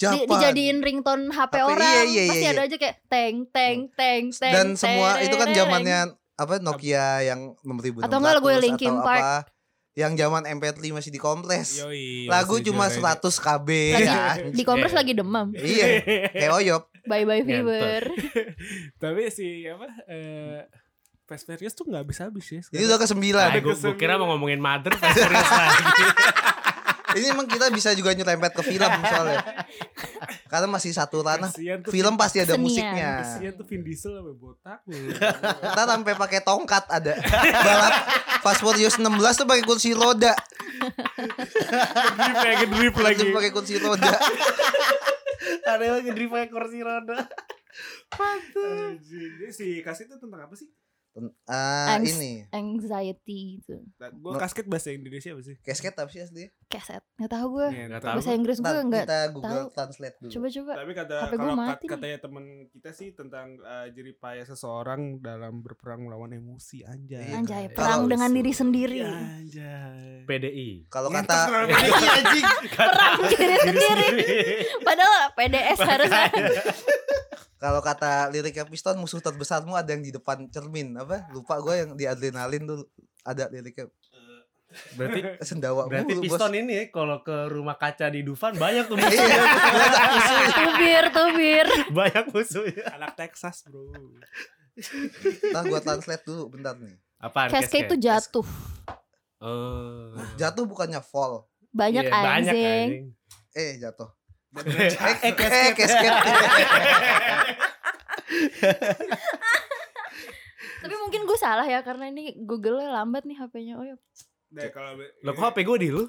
Japan. 0.00 0.24
dijadiin 0.26 0.78
ringtone 0.80 1.28
HP, 1.28 1.52
HP, 1.52 1.54
orang 1.60 1.78
iya, 1.84 2.02
iya, 2.08 2.22
pasti 2.24 2.40
iya, 2.40 2.52
ada 2.56 2.62
iya. 2.64 2.68
aja 2.72 2.76
kayak 2.80 2.96
teng 3.12 3.36
teng 3.52 3.78
teng 3.92 4.24
teng 4.32 4.52
Dan 4.56 4.66
semua 4.80 5.20
itu 5.20 5.36
kan 5.36 5.52
zamannya 5.52 6.00
apa 6.40 6.56
Nokia 6.56 7.20
yang 7.20 7.52
6000 7.60 8.08
Atau 8.08 8.16
enggak 8.16 8.34
lagu 8.40 8.48
Linkin 8.56 8.96
Park. 9.04 9.20
apa 9.20 9.60
yang 9.98 10.14
zaman 10.16 10.46
MP3 10.46 10.94
masih 10.94 11.10
dikompres. 11.12 11.82
Yoi, 11.82 12.24
Lagu 12.30 12.56
masih 12.56 12.72
cuma 12.72 12.86
juara 12.88 13.18
100 13.20 13.44
KB 13.44 13.68
lagi 13.92 14.06
kan. 14.16 14.36
di 14.54 14.62
kompres 14.64 14.94
lagi 14.96 15.12
demam 15.12 15.52
Iya, 15.52 15.86
kayak 16.32 16.52
Oyop. 16.56 16.82
bye 17.04 17.26
bye 17.28 17.42
fever 17.44 18.08
Tapi 19.02 19.28
si 19.28 19.66
apa 19.66 19.84
eh 20.08 20.64
Fast 21.30 21.46
Furious 21.46 21.78
tuh 21.78 21.86
nggak 21.86 22.02
habis 22.02 22.18
habis 22.18 22.46
ya. 22.50 22.58
Ini 22.74 22.90
udah 22.90 22.98
ke 22.98 23.06
sembilan. 23.06 23.54
Nah, 23.54 23.62
gue 23.62 23.94
kira 23.94 24.18
mau 24.18 24.34
ngomongin 24.34 24.58
mother 24.58 24.90
pas 24.98 25.14
serius 25.14 25.46
lagi. 25.46 26.06
Ini 27.16 27.26
emang 27.34 27.46
kita 27.50 27.70
bisa 27.74 27.90
juga 27.96 28.14
nyerempet 28.14 28.54
ke 28.54 28.62
film 28.62 28.90
soalnya. 29.06 29.42
Karena 30.46 30.66
masih 30.70 30.94
satu 30.94 31.22
ranah. 31.22 31.50
Film 31.88 32.14
pasti 32.14 32.42
ada 32.42 32.54
Kesenian. 32.54 32.64
musiknya. 32.64 33.10
Kasian 33.22 33.52
tuh 33.58 33.66
Vin 33.66 33.82
Diesel 33.82 34.12
sampai 34.14 34.34
botak. 34.38 34.80
Kita 35.60 35.82
sampai 35.86 36.12
pakai 36.14 36.40
tongkat 36.42 36.84
ada. 36.90 37.14
Balap 37.64 37.94
Fast 38.40 38.60
Furious 38.62 38.96
16 38.96 39.10
tuh 39.42 39.46
pakai 39.46 39.64
kursi 39.66 39.90
roda. 39.94 40.32
Drip 42.16 42.38
lagi 42.40 42.66
drip 42.66 42.96
lagi. 42.96 43.22
Lagi 43.26 43.32
pakai 43.34 43.50
kursi 43.52 43.74
roda. 43.78 44.12
Ada 45.66 45.82
yang 45.82 46.04
ngedrive 46.04 46.30
pakai 46.30 46.50
kursi 46.50 46.78
roda. 46.82 47.18
Anjing. 48.18 49.32
Jadi 49.40 49.52
si 49.54 49.66
kasih 49.80 50.10
itu 50.10 50.18
tentang 50.18 50.42
apa 50.44 50.54
sih? 50.58 50.66
Ah, 51.44 51.96
Angst. 51.96 52.16
ini. 52.16 52.46
anxiety 52.50 53.58
itu 53.58 53.82
gue 53.98 54.32
kasket 54.36 54.62
bahasa 54.64 54.88
Indonesia 54.88 55.30
apa 55.30 55.42
sih? 55.42 55.56
Casket 55.58 55.92
apa 55.92 56.06
sih 56.06 56.20
asli? 56.20 56.46
keset 56.64 57.02
nggak 57.16 57.28
tahu 57.28 57.46
gue 57.52 57.68
Nggak 57.82 57.98
tahu. 58.00 58.14
bahasa 58.14 58.30
Inggris 58.30 58.58
gue 58.58 58.70
nggak 58.84 59.04
kita 59.04 59.20
Google 59.32 59.50
tahu. 59.66 59.74
Translate 59.74 60.16
dulu. 60.16 60.30
coba 60.30 60.46
coba 60.48 60.72
Tapi 60.76 60.92
kata 60.94 61.14
kalau 61.32 61.54
kat- 61.58 61.90
katanya 61.90 62.18
teman 62.20 62.44
kita 62.68 62.90
sih 62.90 63.08
tentang 63.10 63.46
uh, 63.58 63.90
jeripaya 63.90 64.42
seseorang 64.42 65.00
dalam 65.18 65.60
berperang 65.60 66.00
melawan 66.00 66.30
emosi 66.30 66.82
anjay. 66.84 67.26
Iya. 67.26 67.34
anjay 67.36 67.64
perang 67.68 68.06
dengan 68.06 68.30
diri 68.30 68.52
sendiri 68.52 69.02
Iya, 69.02 69.10
Anjay. 69.10 70.10
PDI. 70.24 70.70
Kalau 70.86 71.10
kata 71.10 71.34
anjing. 71.58 72.46
perang 72.70 73.18
diri 73.28 73.56
sendiri 73.58 74.08
padahal 74.80 75.14
PDS 75.34 75.78
harusnya 75.80 76.30
Kalau 77.60 77.78
kata 77.78 78.26
liriknya 78.28 78.64
Piston 78.64 78.96
musuh 78.96 79.20
terbesarmu 79.20 79.76
ada 79.76 79.86
yang 79.86 80.00
di 80.00 80.08
depan 80.08 80.48
cermin 80.48 80.96
apa? 80.96 81.28
Lupa 81.28 81.60
gue 81.60 81.74
yang 81.76 81.90
di 81.92 82.04
adrenalin 82.04 82.64
tuh 82.64 82.88
ada 83.20 83.46
liriknya 83.46 83.92
Berarti 84.94 85.20
sendawa 85.44 85.84
berarti 85.84 86.14
mulu, 86.14 86.22
bos. 86.24 86.30
piston 86.30 86.54
ini 86.56 86.72
ya, 86.72 86.84
kalau 86.88 87.20
ke 87.20 87.36
rumah 87.46 87.74
kaca 87.74 88.06
di 88.06 88.22
Dufan 88.22 88.54
banyak 88.54 88.86
tuh 88.86 88.96
Iya, 88.96 89.02
musuhnya. 89.02 89.42
banyak 89.74 90.04
musuhnya. 90.08 90.48
tubir 90.54 91.04
tubir 91.10 91.66
banyak 91.90 92.24
musuhnya. 92.30 92.84
Anak 92.92 93.12
Texas, 93.14 93.66
Bro. 93.66 93.90
Ntar 95.50 95.62
gua 95.66 95.80
translate 95.80 96.22
dulu 96.22 96.42
bentar 96.48 96.78
nih. 96.78 96.94
Apaan? 97.18 97.50
cascade 97.50 97.84
itu 97.84 97.96
jatuh 98.00 98.46
Oh. 99.40 100.12
Jatuh 100.36 100.64
bukannya 100.64 101.00
fall. 101.00 101.48
banyak 101.70 102.02
Iya, 102.02 102.12
banyak 102.12 102.52
anjing 102.52 102.62
anjing. 102.62 103.04
Eh, 103.52 103.72
jatuh. 103.76 104.08
Tapi 110.80 110.94
mungkin 110.96 111.20
gue 111.24 111.38
salah 111.38 111.66
ya 111.66 111.80
karena 111.80 112.08
ini 112.08 112.34
Google 112.40 112.80
lambat 112.82 113.28
nih 113.28 113.36
HP-nya 113.36 113.76
oh 113.76 113.84
ya 113.84 113.96
Nah, 114.50 114.66
kalau 114.74 114.98
Lo 115.22 115.30
kok 115.30 115.46
HP 115.46 115.62
gue 115.62 115.76
di 115.78 115.88
lu? 115.94 116.04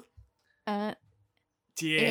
Eh, 0.64 0.92
Cie, 1.72 2.02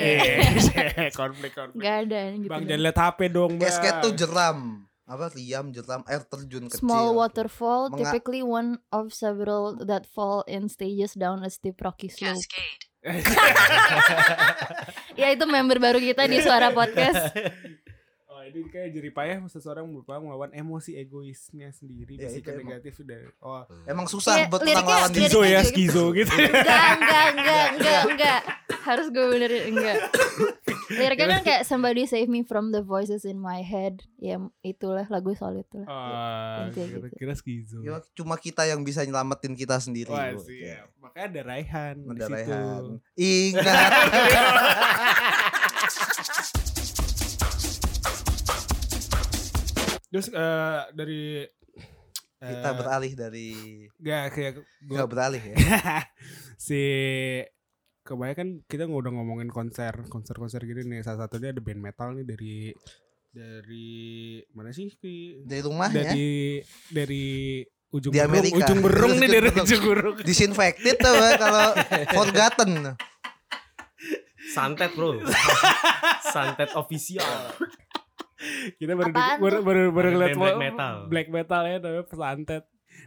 konflik 1.14 1.52
konflik. 1.52 1.78
nggak 1.78 1.96
ada 2.08 2.20
gitu 2.34 2.48
Bang 2.48 2.64
deh. 2.64 2.72
jangan 2.72 2.82
lihat 2.82 2.98
HP 2.98 3.20
dong, 3.30 3.52
Bang. 3.56 3.62
Casket 3.62 3.96
tuh 4.00 4.14
jeram. 4.16 4.58
Apa 5.04 5.28
riam, 5.30 5.70
jeram, 5.70 6.02
air 6.08 6.24
terjun 6.24 6.66
kecil. 6.66 6.82
Small 6.82 7.14
waterfall, 7.14 7.92
Menga- 7.92 8.10
typically 8.10 8.40
one 8.40 8.80
of 8.90 9.12
several 9.12 9.76
that 9.78 10.08
fall 10.08 10.48
in 10.48 10.66
stages 10.66 11.12
down 11.14 11.44
a 11.44 11.52
steep 11.52 11.76
rocky 11.78 12.08
slope. 12.08 12.40
Ya 15.14 15.28
itu 15.30 15.44
member 15.44 15.78
baru 15.78 15.98
kita 15.98 16.26
di 16.26 16.40
Suara 16.40 16.70
Podcast. 16.72 17.34
Oh, 18.28 18.42
ini 18.42 18.66
kayak 18.66 18.90
jeripayah 18.92 19.38
seseorang 19.46 19.86
berperang 19.86 20.24
melawan 20.24 20.50
emosi 20.50 20.96
egoisnya 20.96 21.70
sendiri, 21.70 22.16
Ya, 22.16 22.26
bisikan 22.26 22.56
emang. 22.56 22.66
negatif 22.74 22.94
dan 23.02 23.30
oh, 23.40 23.62
Emang 23.86 24.06
susah 24.06 24.34
Iya, 24.36 24.46
buat 24.48 24.62
liriknya- 24.62 24.82
perang 24.82 24.98
lawan 24.98 25.12
diri. 25.12 25.22
skizo 25.24 25.42
ya, 25.44 25.60
gitu. 25.60 25.70
skizo 25.70 26.04
gitu. 26.12 26.34
Enggak, 26.34 26.58
enggak, 26.96 27.26
enggak, 27.30 27.66
enggak, 27.72 28.02
enggak. 28.08 28.40
Harus 28.82 29.08
gue 29.10 29.26
benerin 29.28 29.64
enggak. 29.68 29.98
Liriknya 30.92 31.28
kan 31.40 31.42
kayak 31.48 31.64
somebody 31.64 32.04
save 32.04 32.28
me 32.28 32.44
from 32.44 32.76
the 32.76 32.84
voices 32.84 33.24
in 33.24 33.40
my 33.40 33.64
head. 33.64 34.04
Ya 34.20 34.38
itulah 34.62 35.08
lagu 35.08 35.32
soal 35.34 35.64
itu 35.64 35.82
lah. 35.84 36.68
Gitu. 36.72 37.00
kira-kira 37.00 37.34
skizo. 37.38 37.80
Ya, 37.80 38.04
cuma 38.18 38.36
kita 38.36 38.68
yang 38.68 38.84
bisa 38.84 39.06
nyelamatin 39.08 39.56
kita 39.56 39.80
sendiri. 39.80 40.12
Wah, 40.12 40.36
Bu. 40.36 40.44
siap. 40.44 40.92
Makanya 41.00 41.28
ada 41.32 41.42
Raihan 41.48 41.96
di 41.96 42.10
Ada 42.12 42.26
situ. 42.28 42.36
Raihan. 42.36 42.84
Ingat. 43.32 43.92
Terus 50.12 50.28
eh, 50.28 50.80
dari 50.92 51.48
kita 52.42 52.70
eh, 52.74 52.76
beralih 52.76 53.12
dari 53.16 53.50
Gak 54.02 54.34
kayak 54.36 54.54
gua 54.84 55.06
beralih 55.08 55.40
ya. 55.40 55.56
si 56.66 56.82
kebanyakan 58.02 58.36
kan 58.36 58.48
kita 58.66 58.84
nggak 58.86 59.02
udah 59.02 59.14
ngomongin 59.14 59.50
konser 59.50 59.94
konser 60.10 60.34
konser 60.34 60.62
gini 60.62 60.82
nih 60.84 61.02
salah 61.02 61.26
satunya 61.26 61.54
ada 61.54 61.62
band 61.62 61.80
metal 61.80 62.14
nih 62.14 62.26
dari 62.26 62.58
dari 63.32 63.90
mana 64.52 64.70
sih? 64.70 64.92
Dari 65.40 65.62
rumahnya 65.64 66.12
dari 66.12 66.60
dari 66.92 67.26
ujung 67.92 68.12
Di 68.12 68.20
berung 68.20 68.28
Amerika. 68.28 68.58
ujung 68.60 68.80
berung 68.84 69.14
nih 69.16 69.28
Ujung 69.28 69.32
dari 69.32 69.48
ujung 69.56 69.84
berung 69.86 70.16
disinfected 70.20 70.96
tuh 70.98 71.16
kalau 71.38 71.68
forgotten. 72.18 72.72
Santet 74.52 74.92
bro. 74.92 75.22
Santet 76.28 76.76
official. 76.76 77.56
kita 78.82 78.98
baru 78.98 79.14
Apaan 79.14 79.38
baru 79.38 79.58
baru, 79.62 79.82
baru 79.94 80.08
ngeliat 80.12 80.34
band 80.34 80.42
black 80.42 80.58
metal. 80.58 80.94
black 81.06 81.28
metal 81.30 81.62
ya 81.62 81.78
namanya 81.78 82.06
pesantet 82.10 82.64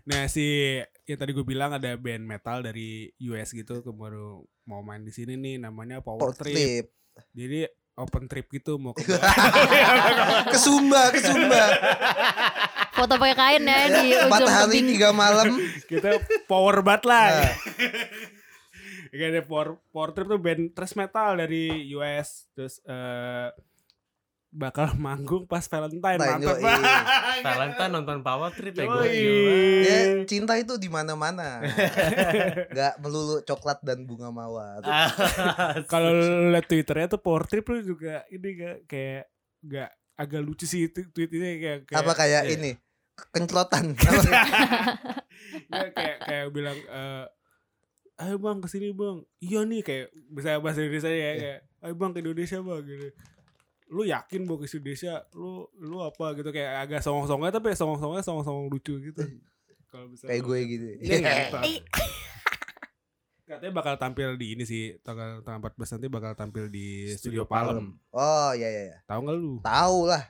nah 0.07 0.23
si 0.31 0.79
yang 1.05 1.19
tadi 1.19 1.35
gue 1.35 1.43
bilang 1.43 1.75
ada 1.75 1.99
band 1.99 2.23
metal 2.23 2.63
dari 2.63 3.11
US 3.27 3.51
gitu 3.51 3.83
ke 3.83 3.91
baru 3.91 4.47
mau 4.65 4.81
main 4.81 5.01
di 5.01 5.11
sini 5.11 5.35
nih 5.35 5.55
namanya 5.59 6.01
Power, 6.01 6.33
Trip. 6.33 6.51
trip. 6.51 6.87
jadi 7.31 7.69
open 7.95 8.27
trip 8.27 8.49
gitu 8.49 8.75
mau 8.77 8.91
ke 8.91 9.05
Ke 10.53 10.57
Sumba, 10.57 11.09
ke 11.09 11.21
Sumba. 11.21 11.63
Foto 12.91 13.15
pakai 13.15 13.35
kain 13.35 13.63
ya 13.63 13.79
di 13.93 14.07
Empat 14.15 14.41
ujung 14.41 14.51
hari 14.51 14.79
tiga 14.85 15.11
malam. 15.11 15.59
kita 15.85 16.19
power 16.45 16.81
bat 16.81 17.03
lah 17.03 17.29
Nah, 17.37 17.53
Kayak 19.11 19.31
ada 19.31 19.43
power, 19.45 19.69
power 19.89 20.11
trip 20.11 20.27
tuh 20.27 20.43
band 20.43 20.75
thrash 20.75 20.95
metal 20.95 21.39
dari 21.39 21.65
US 21.95 22.51
terus 22.51 22.83
eh 22.83 23.47
bakal 24.55 24.95
manggung 25.05 25.45
pas 25.51 25.67
Valentine 25.67 26.17
Nah, 26.17 26.39
mantap. 26.39 26.57
Valentine 27.47 27.93
nonton 27.93 28.19
Power 28.23 28.51
Trip 28.55 28.75
ya 28.79 28.85
gue. 28.87 29.07
Ya, 29.83 29.99
cinta 30.25 30.55
itu 30.55 30.79
di 30.79 30.87
mana-mana. 30.87 31.59
Gak 32.79 33.03
melulu 33.03 33.43
coklat 33.43 33.83
dan 33.83 34.07
bunga 34.07 34.31
mawar. 34.31 34.81
Kalau 35.91 36.15
lu 36.15 36.55
liat 36.55 36.71
twitternya 36.71 37.11
tuh 37.11 37.21
power 37.21 37.45
trip 37.51 37.67
lu 37.67 37.83
juga 37.83 38.23
ini 38.31 38.49
gak 38.55 38.77
kayak 38.87 39.25
gak 39.67 39.91
agak 40.15 40.41
lucu 40.47 40.65
sih 40.65 40.87
itu 40.87 41.03
tweetnya 41.11 41.59
kayak 41.59 41.79
kayak, 41.91 42.01
Apa 42.07 42.13
kayak 42.15 42.43
iya. 42.47 42.55
ini? 42.55 42.73
Kenclotan. 43.35 43.99
Apa? 43.99 44.23
Nggak, 45.71 45.89
kayak 45.95 46.19
kayak 46.23 46.47
bilang 46.55 46.79
eh 46.79 47.27
ayo 48.23 48.39
bang 48.39 48.63
ke 48.63 48.69
sini 48.71 48.95
bang 48.95 49.27
iya 49.43 49.67
nih 49.67 49.83
kayak 49.83 50.07
bisa 50.31 50.63
bahasa 50.63 50.87
Indonesia 50.87 51.11
ya 51.11 51.33
kayak 51.35 51.61
ayo 51.83 51.95
bang 51.99 52.11
ke 52.15 52.19
Indonesia 52.23 52.59
bang 52.63 52.83
gitu 52.87 53.09
lu 53.87 54.03
yakin 54.03 54.41
mau 54.43 54.57
ke 54.57 54.67
Indonesia 54.67 55.21
lu 55.33 55.51
lu 55.77 56.01
apa 56.01 56.33
gitu 56.35 56.49
kayak 56.49 56.73
agak 56.83 57.01
songong-songongnya 57.01 57.55
tapi 57.55 57.73
songong-songongnya 57.73 58.23
songong-songong 58.23 58.67
lucu 58.69 58.95
gitu 59.03 59.23
kalau 59.87 60.09
bisa 60.09 60.27
kayak 60.27 60.43
gue 60.43 60.59
gitu. 60.67 60.85
Iya, 61.05 61.17
ngentot. 61.21 61.63
Ih. 61.65 61.79
katanya 63.45 63.73
bakal 63.75 63.95
tampil 63.95 64.35
di 64.35 64.57
ini 64.57 64.65
sih 64.65 64.97
tanggal 64.99 65.39
tanggal 65.41 65.61
14 65.71 65.95
nanti 65.95 66.07
bakal 66.09 66.33
tampil 66.33 66.65
di 66.67 67.13
Studio 67.13 67.45
Palem 67.45 67.93
Oh 68.11 68.51
iya 68.53 68.67
iya. 68.67 68.83
iya. 68.89 68.97
tahu 69.05 69.21
nggak 69.23 69.37
lu 69.37 69.53
Tahu 69.61 69.99
lah. 70.09 70.23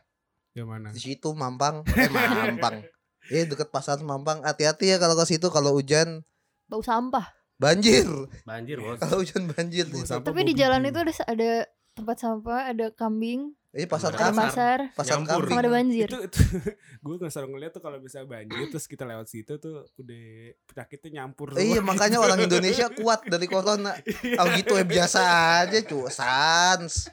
yang 0.52 0.66
mana 0.66 0.90
Di 0.90 1.00
situ 1.00 1.30
Mampang. 1.30 1.82
Eh 1.88 2.10
Mampang. 2.10 2.82
Eh 3.28 3.42
deket 3.44 3.70
pasar 3.70 3.98
Mampang. 4.00 4.42
Hati-hati 4.42 4.86
ya 4.86 4.98
kalau 4.98 5.14
ke 5.14 5.26
situ 5.26 5.46
kalau 5.48 5.74
hujan 5.74 6.22
Bau 6.64 6.78
sampah. 6.78 7.30
banjir. 7.54 8.06
Banjir 8.42 8.78
bos. 8.78 8.98
Kalau 8.98 9.18
hujan 9.18 9.46
banjir. 9.48 9.86
di 9.86 9.94
Bau 9.94 10.02
situ. 10.02 10.10
sampah. 10.10 10.26
Tapi 10.26 10.40
di 10.44 10.54
jalan 10.54 10.82
itu 10.82 10.94
ada 10.96 11.12
ada 11.24 11.50
tempat 11.94 12.16
sampah, 12.18 12.68
ada 12.68 12.90
kambing 12.90 13.54
Ini 13.70 13.86
pasar 13.86 14.10
Ada 14.12 14.30
pasar 14.30 14.78
Pasar 14.92 15.14
Nyampur. 15.16 15.26
sama 15.42 15.50
kambing. 15.50 15.56
ada 15.56 15.70
banjir. 15.72 16.06
itu 16.06 16.18
itu 16.20 16.40
gue 17.04 17.14
nggak 17.16 17.26
selalu 17.28 17.48
ngeliat 17.52 17.72
tuh 17.72 17.82
kalau 17.82 17.98
bisa 17.98 18.22
banjir 18.22 18.66
terus 18.68 18.86
kita 18.86 19.02
lewat 19.02 19.26
situ 19.26 19.52
tuh 19.56 19.82
udah 19.92 20.24
penyakitnya 20.64 21.10
nyampur 21.16 21.50
Iya 21.52 21.80
makanya 21.80 22.18
orang 22.18 22.38
Indonesia 22.44 22.86
kuat 22.92 23.22
dari 23.24 23.46
corona. 23.46 23.94
Oh 24.38 24.46
gitu 24.52 24.74
ya 24.74 24.84
biasa 24.84 25.20
aja 25.60 25.78
cu 25.82 26.06
sans. 26.08 27.10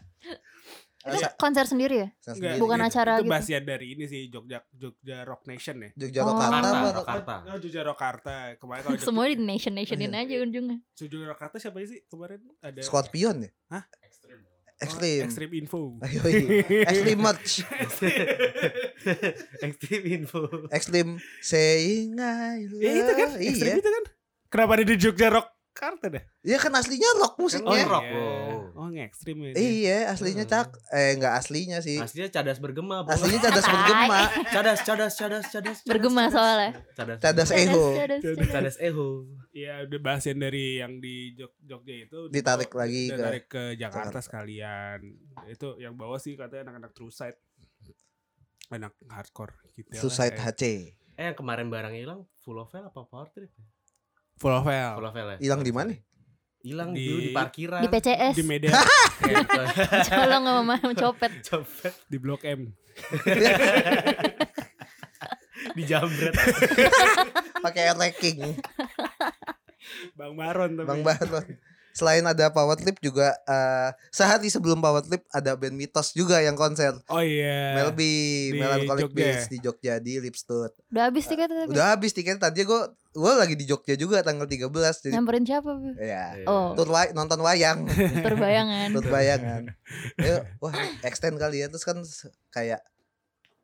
Itu 1.01 1.17
konser 1.35 1.65
sendiri 1.65 1.95
ya? 1.97 2.07
Enggak, 2.13 2.35
sendiri. 2.37 2.57
Bukan 2.61 2.77
itu- 2.77 2.87
acara 2.87 3.11
itu 3.11 3.25
gitu. 3.25 3.33
bagian 3.33 3.63
dari 3.65 3.85
ini 3.91 4.03
sih 4.05 4.21
Jogja 4.27 4.61
Jogja 4.71 5.17
Rock 5.23 5.41
Nation 5.47 5.77
ya 5.79 5.89
Jogja 5.95 6.19
Oh. 6.19 6.29
Jakarta 6.29 6.45
Jakarta, 6.45 6.69
apa? 6.69 6.89
Jakarta. 6.93 7.33
Oh, 7.43 7.57
Jogja 7.59 7.81
Rokarta 7.81 8.33
kemarin 8.55 8.81
kalau 8.83 8.97
Semua 9.09 9.25
di 9.25 9.35
nation 9.35 9.73
nationin 9.73 10.13
aja 10.13 10.33
ujungnya. 10.39 10.77
Jogja 10.93 11.25
Rokarta 11.27 11.57
siapa 11.57 11.81
sih 11.81 12.05
kemarin 12.05 12.37
ada 12.59 12.81
Scorpion 12.81 13.33
ya? 13.39 13.49
Hah? 13.71 13.81
Oh, 14.81 14.85
Extreme. 14.89 15.23
Extreme 15.29 15.53
Info 15.61 15.79
Ayo, 16.01 16.21
iya. 16.25 16.89
Extreme 16.89 17.21
merch. 17.21 17.61
Extreme 19.61 20.05
info. 20.09 20.41
Extreme 20.73 21.11
saying 21.39 22.17
I 22.17 22.65
love. 22.65 22.81
Ya 22.81 22.91
itu 22.97 23.11
kan 23.13 23.29
Extreme 23.37 23.77
Iya. 23.77 23.77
itu 23.77 23.89
kan 23.93 24.03
Kenapa 24.51 24.71
ada 24.75 24.83
di 24.83 24.95
Jogja 24.97 25.27
Rokarta 25.71 26.11
dah 26.11 26.23
Iya 26.41 26.57
kan 26.57 26.73
aslinya 26.73 27.07
rock 27.15 27.33
Oh, 27.33 27.41
musiknya. 27.41 27.85
rock, 27.85 28.03
iya. 28.03 28.11
bro. 28.11 28.27
Oh 28.73 28.87
nge-extreme 28.87 29.39
ya 29.41 29.51
dia. 29.51 29.61
Iya, 29.63 29.97
aslinya 30.09 30.43
cak. 30.43 30.67
Eh 30.89 31.15
enggak 31.15 31.33
aslinya 31.33 31.79
sih. 31.79 31.95
Aslinya 31.95 32.27
cadas 32.29 32.57
bergema, 32.57 33.01
bro. 33.01 33.13
Aslinya 33.13 33.39
cadas 33.41 33.65
bergema. 33.71 34.19
Cadas, 34.45 34.79
cadas, 34.81 35.13
cadas, 35.13 35.13
cadas. 35.13 35.45
cadas, 35.47 35.77
Bergema 35.83 36.23
cadas. 36.23 36.33
soalnya. 36.33 36.69
Cadas. 36.91 37.17
Cadas 37.19 37.49
eho. 37.51 37.83
Cadas, 37.93 38.19
cadas. 38.21 38.49
Cadas 38.49 38.75
eho. 38.79 39.07
Iya 39.49 39.73
udah 39.85 39.99
bahasin 40.01 40.37
dari 40.37 40.65
yang 40.77 40.97
di 40.97 41.15
Jog 41.33 41.55
Jogja 41.61 41.95
itu 42.01 42.19
Ditarik 42.27 42.71
lagi 42.71 43.03
ke- 43.05 43.15
ditarik 43.15 43.45
ke 43.47 43.63
Jakarta 43.73 44.11
Jakarta. 44.11 44.19
sekalian 44.21 44.99
itu 45.47 45.67
yang 45.77 45.95
bawa 45.95 46.17
sih 46.17 46.35
katanya 46.35 46.67
anak-anak 46.67 46.91
True 46.91 47.09
Side 47.09 47.39
anak 48.69 48.91
hardcore 49.05 49.55
gitu 49.73 49.87
Suicide 49.99 50.35
lah, 50.35 50.45
HC. 50.47 50.63
eh. 50.63 50.79
Yang 51.21 51.35
kemarin 51.37 51.67
barang 51.67 51.91
hilang 51.93 52.19
full 52.37 52.57
of 52.57 52.67
hell 52.69 52.83
apa 52.83 53.03
power 53.03 53.27
trip? 53.29 53.47
ya? 53.49 53.65
Full 54.41 54.49
of 54.51 54.65
Hell 54.65 54.97
Full 54.97 55.05
of 55.05 55.13
hell 55.13 55.29
ya. 55.31 55.37
Hilang 55.37 55.61
di 55.61 55.69
mana? 55.69 55.93
Hilang 56.61 56.93
Di- 56.93 57.05
dulu 57.05 57.19
di 57.19 57.31
parkiran. 57.31 57.81
Di 57.81 57.89
PCS. 57.89 58.33
di 58.33 58.43
Medan 58.43 58.73
Colong 60.05 60.43
sama 60.49 60.61
mama 60.61 60.93
copet. 60.97 61.31
Copet. 61.41 61.93
di 62.05 62.17
Blok 62.17 62.41
M 62.43 62.69
Di 65.71 65.83
jambret. 65.85 66.33
Pakai 67.61 67.93
ranking. 67.93 68.57
Bang 70.13 70.33
Baron 70.33 70.71
tapi 70.73 70.87
Bang 70.89 71.01
Baron. 71.01 71.45
Selain 71.91 72.23
ada 72.23 72.47
Power 72.49 72.79
Trip 72.79 72.95
juga 72.97 73.35
eh, 73.43 73.89
sehari 74.09 74.47
sebelum 74.47 74.79
Power 74.79 75.03
Trip 75.03 75.21
ada 75.29 75.53
band 75.53 75.75
Mitos 75.75 76.15
juga 76.15 76.39
yang 76.39 76.55
konser. 76.55 76.95
oh 77.05 77.19
iya 77.19 77.75
Melby, 77.77 78.55
di 78.55 78.57
Melancholic 78.57 79.11
Beats 79.11 79.51
di 79.51 79.59
Jogja 79.59 79.99
di 79.99 80.17
Lipstud. 80.17 80.71
Udah 80.87 81.11
habis 81.11 81.27
tiketnya 81.27 81.67
tapi. 81.67 81.69
Udah 81.75 81.85
habis 81.93 82.11
tiket 82.11 82.39
tadi 82.39 82.63
gue 82.63 82.81
gue 83.11 83.31
lagi 83.33 83.53
di 83.53 83.65
Jogja 83.65 83.93
juga 83.93 84.19
tanggal 84.19 84.45
13 84.45 84.71
jadi 85.01 85.13
Nyamperin 85.13 85.43
siapa? 85.43 85.67
Bu? 85.69 85.91
ya 85.93 86.31
Oh. 86.45 86.71
tur 86.73 86.87
wa- 86.87 87.11
nonton 87.11 87.39
wayang 87.39 87.83
Terbayangan. 88.17 88.87
tur 88.89 89.05
bayangan 89.05 89.61
Ayo, 90.15 90.47
wah 90.63 90.71
extend 91.01 91.35
kali 91.35 91.59
ya 91.59 91.67
terus 91.67 91.83
kan 91.83 91.99
kayak 92.49 92.79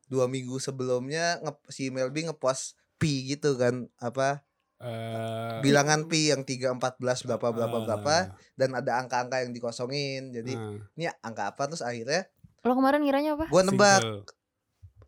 dua 0.06 0.26
minggu 0.26 0.56
sebelumnya 0.58 1.40
nge 1.40 1.52
si 1.68 1.88
Melby 1.88 2.26
ngepost 2.26 2.76
pi 2.98 3.28
gitu 3.30 3.56
kan 3.56 3.88
apa 3.98 4.44
Eh, 4.78 5.58
bilangan 5.60 6.06
pi 6.06 6.30
yang 6.30 6.46
3 6.46 6.78
14 6.78 7.02
berapa 7.26 7.50
berapa 7.50 7.66
eh, 7.74 7.84
berapa 7.84 8.16
dan 8.54 8.70
ada 8.72 9.00
angka-angka 9.00 9.42
yang 9.42 9.50
dikosongin 9.50 10.30
jadi 10.30 10.54
eh, 10.54 10.78
ini 10.94 11.10
angka 11.18 11.50
apa 11.50 11.66
terus 11.66 11.82
akhirnya 11.82 12.30
Lo 12.62 12.72
kemarin 12.74 13.02
ngiranya 13.02 13.34
apa? 13.34 13.48
gua 13.48 13.64
nebak 13.64 13.98
single. 13.98 14.22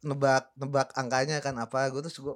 nebak 0.01 0.43
nebak 0.55 0.89
angkanya 0.95 1.37
kan 1.37 1.53
apa 1.55 1.85
gue 1.87 2.01
terus 2.01 2.17
gue 2.17 2.33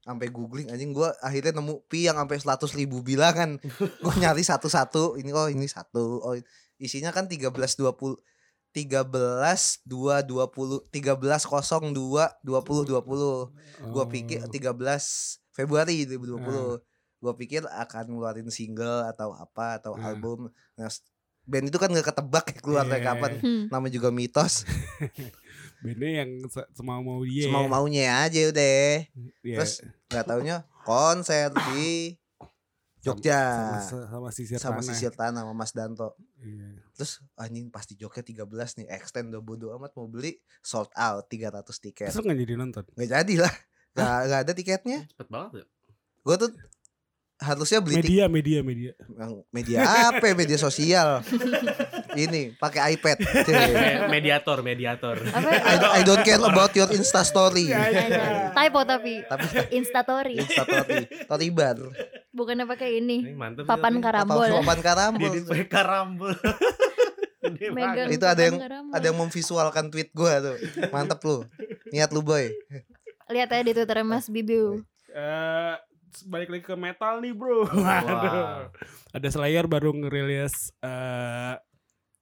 sampai 0.00 0.28
googling 0.28 0.68
anjing 0.68 0.90
gue 0.90 1.08
akhirnya 1.20 1.52
nemu 1.54 1.84
pi 1.84 2.08
yang 2.08 2.16
sampai 2.16 2.36
100 2.36 2.72
ribu 2.74 3.00
bilangan 3.00 3.60
gue 4.02 4.14
nyari 4.16 4.40
satu-satu 4.40 5.16
ini 5.16 5.30
oh 5.30 5.46
ini 5.46 5.66
satu 5.66 6.20
oh 6.20 6.34
isinya 6.76 7.10
kan 7.10 7.28
13 7.28 7.52
20 7.52 8.16
13 8.72 9.04
2 9.84 10.24
20 10.24 10.88
13 10.88 11.20
02 11.90 11.92
20 11.92 11.92
20 11.92 13.90
gue 13.90 14.04
pikir 14.08 14.40
Oh. 14.40 14.48
13 14.48 14.72
Februari 15.50 16.06
2020 16.06 16.40
Hmm. 16.40 16.78
gue 17.20 17.32
pikir 17.36 17.62
akan 17.66 18.04
ngeluarin 18.08 18.48
single 18.48 19.04
atau 19.04 19.34
apa 19.34 19.76
atau 19.76 19.92
Hmm. 19.92 20.06
album 20.06 20.38
nah, 20.74 20.88
band 21.44 21.68
itu 21.68 21.76
kan 21.76 21.90
gak 21.90 22.08
ketebak 22.08 22.46
ya 22.48 22.58
keluarnya 22.58 22.96
Iya. 22.96 23.04
kapan 23.04 23.32
Hmm. 23.36 23.62
namanya 23.68 23.92
juga 23.92 24.08
mitos 24.08 24.64
bandnya 25.80 26.10
yang 26.20 26.30
se- 26.44 26.70
semau 26.72 27.00
mau 27.00 27.20
dia 27.22 27.44
semau 27.44 27.64
maunya 27.66 28.04
aja 28.20 28.40
udah 28.46 29.04
Iya. 29.40 29.56
terus 29.56 29.72
nggak 30.06 30.24
taunya 30.24 30.56
konser 30.82 31.48
di 31.70 32.14
Jogja 33.00 33.40
sama, 33.80 34.04
sama 34.06 34.28
sisir 34.30 34.56
sama 34.56 34.72
tanah. 34.76 34.84
sisir 34.84 35.08
tanah 35.10 35.40
sama 35.40 35.54
Mas 35.54 35.72
Danto 35.72 36.12
Iya. 36.36 36.84
terus 36.92 37.24
anjing 37.34 37.68
pas 37.68 37.82
di 37.82 37.96
Jogja 37.96 38.20
13 38.20 38.44
nih 38.76 38.86
extend 38.90 39.28
udah 39.28 39.40
bodo 39.40 39.72
amat 39.74 39.92
mau 39.94 40.04
beli 40.06 40.36
sold 40.60 40.92
out 40.94 41.24
300 41.24 41.64
tiket 41.80 42.06
Terus 42.06 42.16
lu 42.18 42.26
gak 42.26 42.38
jadi 42.38 42.54
nonton? 42.54 42.84
nggak 42.90 43.08
jadi 43.10 43.34
lah 43.40 43.54
nggak 43.90 44.18
nggak 44.22 44.40
ada 44.42 44.52
tiketnya 44.52 44.98
Cepet 45.08 45.28
banget 45.28 45.50
ya. 45.54 45.64
gue 46.20 46.36
tuh 46.38 46.50
harusnya 47.40 47.80
beli 47.80 47.98
tiket 47.98 48.28
Media, 48.28 48.60
media, 48.60 48.60
media. 48.60 48.92
media 49.50 49.76
apa 50.12 50.20
ya? 50.22 50.34
media 50.34 50.56
sosial 50.56 51.24
ini 52.12 52.52
pakai 52.54 52.94
iPad 52.94 53.16
mediator, 54.08 54.60
mediator. 54.60 55.16
Ya? 55.16 55.32
I, 55.64 55.76
I 55.98 56.02
don't 56.02 56.20
care 56.20 56.36
about 56.36 56.72
your 56.72 56.90
Insta 56.90 57.22
story 57.22 57.72
Aja. 57.72 58.52
Typo 58.52 58.84
tapi. 58.84 59.24
tapi. 59.24 59.46
Insta 59.72 60.02
story 60.02 60.36
story 61.22 61.48
bar 61.48 61.80
Bukannya 62.30 62.62
pakai 62.64 63.00
ini. 63.00 63.24
Ini 63.24 63.34
mantep. 63.34 63.64
Papan 63.64 63.96
sih, 63.96 64.02
karambol. 64.02 64.38
Apa- 64.38 64.60
papan 64.60 64.78
karambol 64.80 65.18
Dia 65.22 65.30
di 65.32 65.40
pakai 65.50 65.66
karambol. 65.66 66.32
Megang. 67.72 68.08
Itu 68.10 68.24
ada 68.24 68.42
yang- 68.42 68.60
karambol. 68.60 68.92
ada 68.92 69.04
yang 69.06 69.18
memvisualkan 69.18 69.84
tweet 69.88 70.10
gue 70.10 70.32
tuh 70.40 70.56
mantep 70.88 71.18
lu 71.20 71.42
niat 71.88 72.10
lu 72.10 72.20
boy 72.20 72.52
Lihat 73.26 73.48
aja 73.48 73.62
di 73.62 73.72
Twitter 73.72 74.02
Mas 74.02 74.26
Bibiu. 74.26 74.82
Eh, 75.08 75.74
balik 76.24 76.48
lagi 76.48 76.64
ke 76.64 76.74
metal 76.74 77.18
nih 77.18 77.32
bro. 77.32 77.64
Waduh. 77.70 78.68
Ada 79.10 79.28
Slayer 79.28 79.64
baru 79.64 79.90
ngerilis 79.92 80.52
eh 80.80 81.54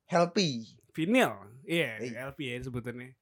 healthy 0.07 0.65
vinyl. 0.93 1.35
Iya, 1.63 2.01
Iya. 2.01 2.19
LP 2.27 2.39
ya 2.49 2.57
sebutannya. 2.63 3.13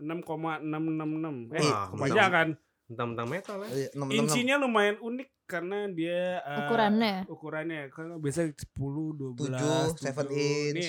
6,666. 0.00 1.52
Eh, 1.52 1.60
Wah, 1.60 1.92
kebanyakan. 1.92 2.48
Tentang-tentang 2.86 3.28
metal 3.28 3.56
ya. 3.60 3.68
Iya, 3.70 3.88
enam, 3.92 4.02
enam, 4.02 4.08
enam. 4.08 4.16
Insinya 4.18 4.54
lumayan 4.56 4.96
unik 4.98 5.28
karena 5.44 5.78
dia 5.88 6.40
eh, 6.40 6.58
Ukurannya. 6.64 7.14
Ukurannya 7.26 7.80
kan 7.90 8.06
biasa 8.16 8.40
10, 8.48 8.56
12, 8.74 9.36
Tujuh, 9.36 9.80
seven 9.96 10.26
7. 10.26 10.32
inch. 10.32 10.78
Ini 10.80 10.86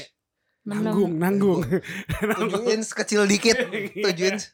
Enam. 0.61 0.81
nanggung, 0.85 1.13
nanggung. 1.17 1.61
tujuh 2.21 2.63
inch 2.69 2.93
kecil 2.93 3.25
dikit 3.25 3.57
Iya. 3.65 4.05
tujuh 4.05 4.25
inch 4.29 4.45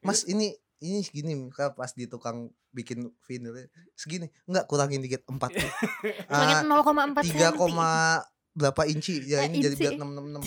mas 0.00 0.24
ini 0.24 0.56
ini 0.84 1.00
segini 1.00 1.32
kan 1.48 1.72
pas 1.72 1.90
di 1.90 2.04
tukang 2.04 2.46
bikin 2.70 3.08
vinyl 3.22 3.56
segini 3.94 4.28
enggak 4.44 4.64
kurangin 4.64 5.00
dikit 5.00 5.24
empat 5.24 5.50
Ah, 6.28 6.60
0,4 6.60 7.24
tiga 7.24 7.48
senti. 7.48 7.56
koma 7.56 8.20
berapa 8.52 8.84
inci 8.84 9.18
ya 9.24 9.42
ini 9.42 9.58
jadi 9.58 9.74
biar 9.74 9.92
enam 9.94 10.12
enam 10.12 10.24
enam 10.30 10.42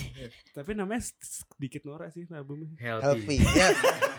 Tapi 0.54 0.72
namanya 0.72 1.04
sedikit 1.20 1.84
norak 1.84 2.08
sih 2.10 2.24
albumnya. 2.30 2.72
Healthy. 2.78 3.36
healthy 3.36 3.38
ya 3.52 3.68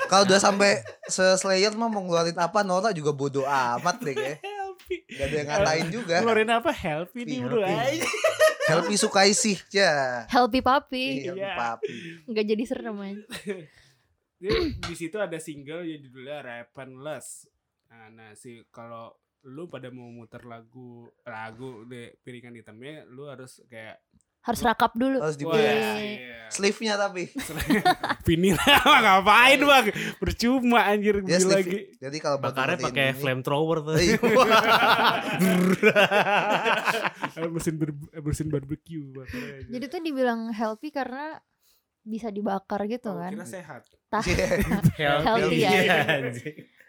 kalau 0.07 0.25
udah 0.25 0.37
sampai 0.37 0.77
se 1.05 1.25
Slayer 1.35 1.73
mah 1.73 1.87
mau 1.87 2.03
ngeluarin 2.03 2.37
apa 2.37 2.61
Nora 2.61 2.91
juga 2.91 3.11
bodoh 3.11 3.45
amat 3.45 3.97
deh 3.99 4.13
kayak 4.13 4.39
Healthy. 4.41 4.97
gak 5.09 5.25
ada 5.25 5.35
yang 5.35 5.49
ngatain 5.49 5.87
juga 5.89 6.15
Ngeluarin 6.19 6.51
apa? 6.51 6.71
Healthy 6.71 7.21
nih 7.23 7.39
bro. 7.41 7.61
Healthy. 7.63 7.99
healthy 8.67 8.95
sukai 8.95 9.33
sih 9.33 9.57
ya 9.71 10.25
Healthy 10.27 10.61
Papi. 10.61 11.05
Healthy 11.25 11.41
Iya. 11.41 11.53
papi 11.55 11.97
Nggak 12.27 12.45
jadi 12.47 12.63
serem 12.65 12.97
aja. 12.99 13.25
Dia 14.39 14.55
di 14.79 14.95
situ 14.95 15.17
ada 15.17 15.37
single 15.37 15.83
yang 15.83 16.01
judulnya 16.01 16.41
Repentless. 16.41 17.45
Nah, 17.89 18.09
nah 18.09 18.31
si 18.33 18.65
kalau 18.69 19.13
lu 19.41 19.65
pada 19.65 19.89
mau 19.89 20.09
muter 20.09 20.43
lagu 20.43 21.09
lagu 21.23 21.85
deh 21.85 22.11
piringan 22.19 22.55
hitamnya 22.55 23.07
lu 23.07 23.25
harus 23.25 23.63
kayak 23.67 23.97
Harus 24.39 24.63
rakap 24.63 24.95
dulu. 24.95 25.19
harus 25.19 25.35
di 25.35 25.43
wah, 25.43 25.51
Iya. 25.55 26.47
sleeve-nya 26.49 26.95
tapi 26.97 27.27
vinil 28.27 28.57
ngapain 28.57 29.61
bang 29.61 29.87
percuma 30.17 30.87
anjir 30.87 31.21
beli 31.21 31.37
sleeve 31.37 31.69
lagi 31.69 31.79
jadi 31.99 32.17
kalau 32.19 32.37
Bakarnya 32.39 32.79
pakai 32.81 33.07
ini- 33.09 33.19
flamethrower 33.19 33.79
tuh. 33.85 33.95
Iya. 33.99 34.17
Mesin 37.49 37.75
ber, 37.77 37.91
mesin 38.17 38.49
barbecue 38.49 39.05
bakarnya. 39.09 39.69
Jadi 39.69 39.85
tuh 39.87 40.01
dibilang 40.01 40.41
healthy 40.51 40.91
karena 40.91 41.39
bisa 42.09 42.29
dibakar 42.29 42.81
gitu 42.85 43.13
Oh, 43.13 43.21
kan. 43.21 43.31
kira 43.31 43.45
sehat. 43.45 43.83
Tahan. 44.09 44.25
Healthy 45.29 45.57
ya. 45.59 45.71
Iya, 45.71 45.97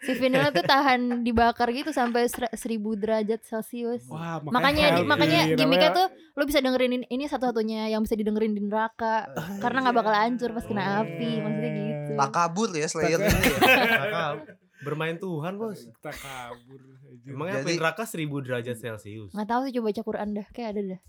si 0.00 0.16
vinilnya 0.16 0.48
tuh 0.48 0.64
tahan 0.64 1.20
dibakar 1.20 1.68
gitu 1.70 1.92
sampai 1.92 2.24
ser- 2.24 2.48
seribu 2.54 2.96
derajat 2.96 3.44
celcius. 3.44 4.08
Wah, 4.08 4.40
makanya 4.40 4.96
healthy. 4.96 5.04
makanya 5.04 5.40
Namanya- 5.44 5.58
gimmicknya 5.60 5.90
tuh 5.92 6.06
lo 6.32 6.42
bisa 6.42 6.58
dengerin 6.58 6.92
ini, 6.94 7.04
ini 7.06 7.24
satu-satunya 7.26 7.92
yang 7.92 8.00
bisa 8.00 8.16
didengerin 8.16 8.56
di 8.56 8.64
neraka 8.64 9.28
karena 9.60 9.84
nggak 9.84 9.92
bakal 9.94 10.14
hancur 10.14 10.50
pas 10.50 10.64
kena 10.64 11.04
api 11.04 11.30
maksudnya 11.38 11.70
gitu. 11.76 12.10
Tak 12.16 12.30
kabur 12.32 12.68
ya 12.72 12.88
Slayer 12.88 13.20
ini 13.20 13.28
ya. 13.28 13.60
Bermain 14.80 15.20
Tuhan 15.20 15.52
bos. 15.54 15.84
kita 15.92 16.12
kabur. 16.16 16.80
aja. 16.80 17.28
Emangnya 17.28 17.54
Jadi- 17.60 17.68
api 17.68 17.72
neraka 17.76 18.02
1000 18.02 18.16
derajat 18.40 18.76
celcius. 18.78 19.30
Nggak 19.30 19.44
tahu 19.46 19.60
sih 19.62 19.72
coba 19.76 19.86
baca 19.86 20.02
Quran 20.02 20.28
dah 20.32 20.46
kayak 20.50 20.68
ada 20.72 20.82
dah. 20.96 21.00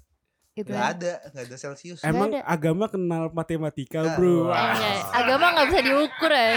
Gitu 0.52 0.68
Gak 0.68 0.76
ya. 0.76 0.92
ada, 0.92 1.12
gak 1.32 1.44
ada 1.48 1.56
Celsius. 1.56 2.04
Emang 2.04 2.28
ada. 2.30 2.44
agama 2.44 2.86
kenal 2.86 3.32
matematika, 3.32 4.04
Ah, 4.04 4.14
Bro. 4.14 4.44
wah. 4.44 4.52
Wah. 4.52 4.76
Anjay, 4.76 4.96
agama 5.16 5.46
nggak 5.50 5.66
bisa 5.66 5.80
diukur 5.82 6.28
ya. 6.30 6.50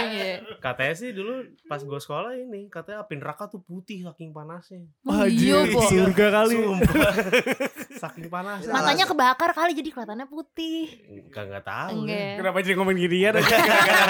Katanya 0.59 0.93
sih 0.93 1.09
dulu 1.09 1.33
pas 1.63 1.79
gue 1.79 1.95
sekolah 1.97 2.35
ini 2.35 2.67
katanya 2.67 3.01
api 3.01 3.15
neraka 3.15 3.47
tuh 3.47 3.61
putih 3.61 4.03
saking 4.03 4.29
panasnya. 4.29 4.83
Oh, 5.01 5.23
iya, 5.23 5.63
surga 5.63 6.25
kali. 6.33 6.59
Sumpah. 6.59 7.13
saking 8.03 8.27
panasnya. 8.27 8.67
Mata- 8.67 8.83
Matanya 8.83 9.05
kebakar 9.07 9.49
kali 9.53 9.71
jadi 9.73 9.89
kelihatannya 9.89 10.27
putih. 10.27 10.81
Enggak 11.23 11.43
enggak 11.47 11.63
tahu. 11.63 11.95
Enggak. 12.03 12.33
Kenapa 12.35 12.57
jadi 12.59 12.75
ngomong 12.75 12.97
ginian 12.99 13.33
aja? 13.33 13.57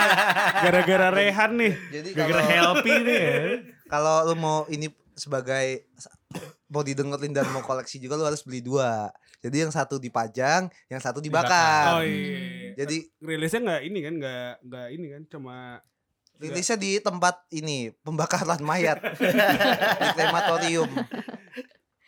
Gara-gara 0.65 1.07
Rehan 1.11 1.51
nih. 1.55 1.73
Jadi 1.91 2.09
Gara-gara 2.11 2.41
healthy 2.43 2.93
nih 3.01 3.17
ya. 3.19 3.37
kalau 3.93 4.25
lu 4.25 4.33
mau 4.33 4.65
ini 4.65 4.89
sebagai 5.13 5.85
mau 6.73 6.81
didengerin 6.81 7.31
dan 7.31 7.45
mau 7.53 7.61
koleksi 7.61 8.01
juga 8.01 8.17
lu 8.17 8.25
harus 8.25 8.41
beli 8.41 8.59
dua. 8.59 9.13
Jadi 9.45 9.57
yang 9.61 9.69
satu 9.69 10.01
dipajang, 10.01 10.65
yang 10.89 10.97
satu 10.97 11.21
Oh 11.21 11.23
dibakar. 11.23 12.01
iya. 12.01 12.73
Jadi 12.75 13.05
rilisnya 13.21 13.61
nggak 13.61 13.81
ini 13.85 13.99
kan, 14.01 14.13
nggak 14.17 14.51
nggak 14.65 14.87
ini 14.89 15.07
kan, 15.13 15.21
cuma 15.29 15.57
rilisnya 16.35 16.75
di 16.75 16.97
tempat 16.97 17.45
ini 17.53 17.93
pembakaran 18.01 18.59
mayat 18.67 18.97
di 19.95 20.07
krematorium. 20.11 20.89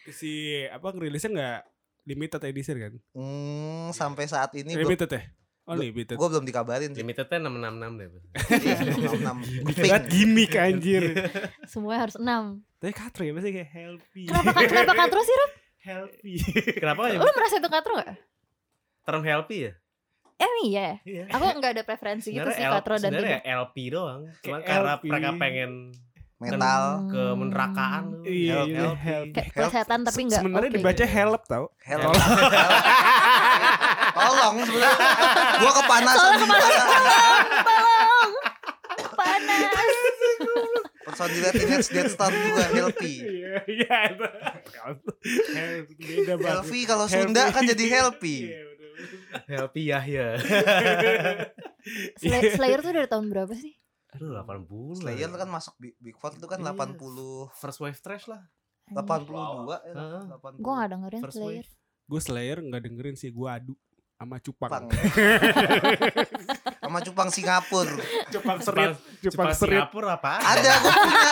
si 0.09 0.63
apa 0.65 0.97
rilisnya 0.97 1.29
nggak 1.29 1.59
limited 2.07 2.41
edition 2.41 2.77
kan? 2.79 2.93
Hmm, 3.13 3.93
sampai 3.93 4.25
saat 4.25 4.55
ini 4.55 4.73
Limited 4.73 5.11
ya? 5.11 5.21
Oh 5.67 5.75
limited. 5.75 6.15
gue 6.15 6.27
belum 6.31 6.47
dikabarin 6.47 6.95
sih. 6.95 7.03
Limitednya 7.03 7.43
666 7.43 7.99
deh. 7.99 8.07
Bos. 8.07 8.23
Iya, 8.55 8.75
666. 8.87 9.67
Dikira 9.67 9.99
gimmick 10.15 10.53
anjir. 10.55 11.03
Semuanya 11.71 12.07
harus 12.07 12.15
enam. 12.15 12.43
Tapi 12.79 12.93
katro 12.95 13.27
ya 13.27 13.35
masih 13.35 13.51
kayak 13.51 13.71
healthy. 13.75 14.31
Kenapa 14.31 14.63
kenapa 14.63 14.93
katro 14.95 15.19
sih 15.19 15.35
Rob? 15.35 15.51
Healthy. 15.87 16.35
Kenapa 16.83 17.07
ya? 17.07 17.19
Lu 17.23 17.31
merasa 17.31 17.55
itu 17.55 17.69
katro 17.71 17.95
gak? 17.95 18.11
Term 19.07 19.23
healthy 19.23 19.71
ya? 19.71 19.73
Eh 20.37 20.53
iya. 20.67 20.99
Iya. 21.01 21.23
Aku 21.33 21.43
nggak 21.57 21.71
ada 21.79 21.83
preferensi 21.87 22.29
gitu 22.29 22.45
sih 22.51 22.61
katro 22.61 22.99
dan 22.99 23.09
sebenarnya 23.09 23.41
tidak. 23.41 23.57
LP 23.63 23.75
doang. 23.89 24.21
Cuma 24.43 24.57
karena 24.61 24.93
mereka 25.01 25.29
pengen 25.39 25.71
Mental. 26.37 27.09
ke 27.09 27.23
menerakaan 27.33 28.03
tuh. 28.13 28.29
Iya, 28.29 28.53
Help- 28.61 28.69
iya, 28.69 28.87
help. 28.93 29.25
Kayak 29.33 29.49
plesetan 29.57 29.99
tapi 30.05 30.21
nggak. 30.29 30.41
Sebenarnya 30.43 30.69
oke 30.69 30.77
dibaca 30.77 31.01
gitu. 31.01 31.15
help 31.17 31.41
tau. 31.49 31.65
Help. 31.81 32.13
Tolong 34.13 34.55
sebenarnya. 34.61 35.09
Gua 35.65 35.71
kepanasan 35.73 36.31
Tolong. 36.37 38.31
Panas. 39.17 39.87
Personilnya 41.17 41.51
Teenage 41.51 41.89
Death 41.89 42.11
Star 42.13 42.29
juga 42.29 42.63
healthy. 42.69 43.13
Iya, 43.17 43.55
iya. 43.65 43.95
itu. 44.07 44.25
Healthy, 45.49 45.95
Beda 45.97 46.33
banget. 46.35 46.47
Healthy 46.47 46.79
kalau 46.85 47.05
Sunda 47.07 47.43
kan 47.49 47.63
jadi 47.65 47.85
healthy. 47.89 48.37
Iya. 48.47 48.61
Healthy 49.45 49.81
Yahya. 49.89 50.27
Slay- 52.17 52.53
Slayer 52.53 52.79
tuh 52.81 52.93
dari 52.93 53.05
tahun 53.05 53.29
berapa 53.29 53.53
sih? 53.53 53.73
Aduh 54.13 54.33
80. 54.33 55.01
Slayer 55.01 55.29
kan 55.29 55.49
masuk 55.49 55.73
Big, 55.77 55.93
Big 55.97 56.15
Four 56.15 56.33
itu 56.33 56.45
kan 56.45 56.57
Iya. 56.59 56.73
80 56.73 57.49
First 57.53 57.79
wave 57.79 57.99
trash 57.99 58.25
lah. 58.25 58.41
82 58.87 59.35
ya, 59.83 59.93
Heeh. 59.93 60.23
80. 60.31 60.63
Gue 60.63 60.73
gak 60.73 60.89
dengerin 60.89 61.21
First 61.21 61.37
Slayer. 61.37 61.65
Gue 62.07 62.21
Slayer 62.23 62.57
nggak 62.57 62.81
dengerin 62.81 63.15
sih, 63.15 63.29
gue 63.29 63.49
adu 63.51 63.75
sama 64.15 64.39
Cupang. 64.39 64.87
Cupang. 66.87 67.03
Sama 67.03 67.03
Cupang 67.03 67.29
Singapura. 67.29 67.93
Cupang 68.31 68.57
Jepang, 68.63 68.91
Jepang 69.19 69.51
Singapura 69.51 70.15
apa? 70.15 70.39
Ada 70.39 70.71
gua 70.79 70.93
punya. 70.95 71.31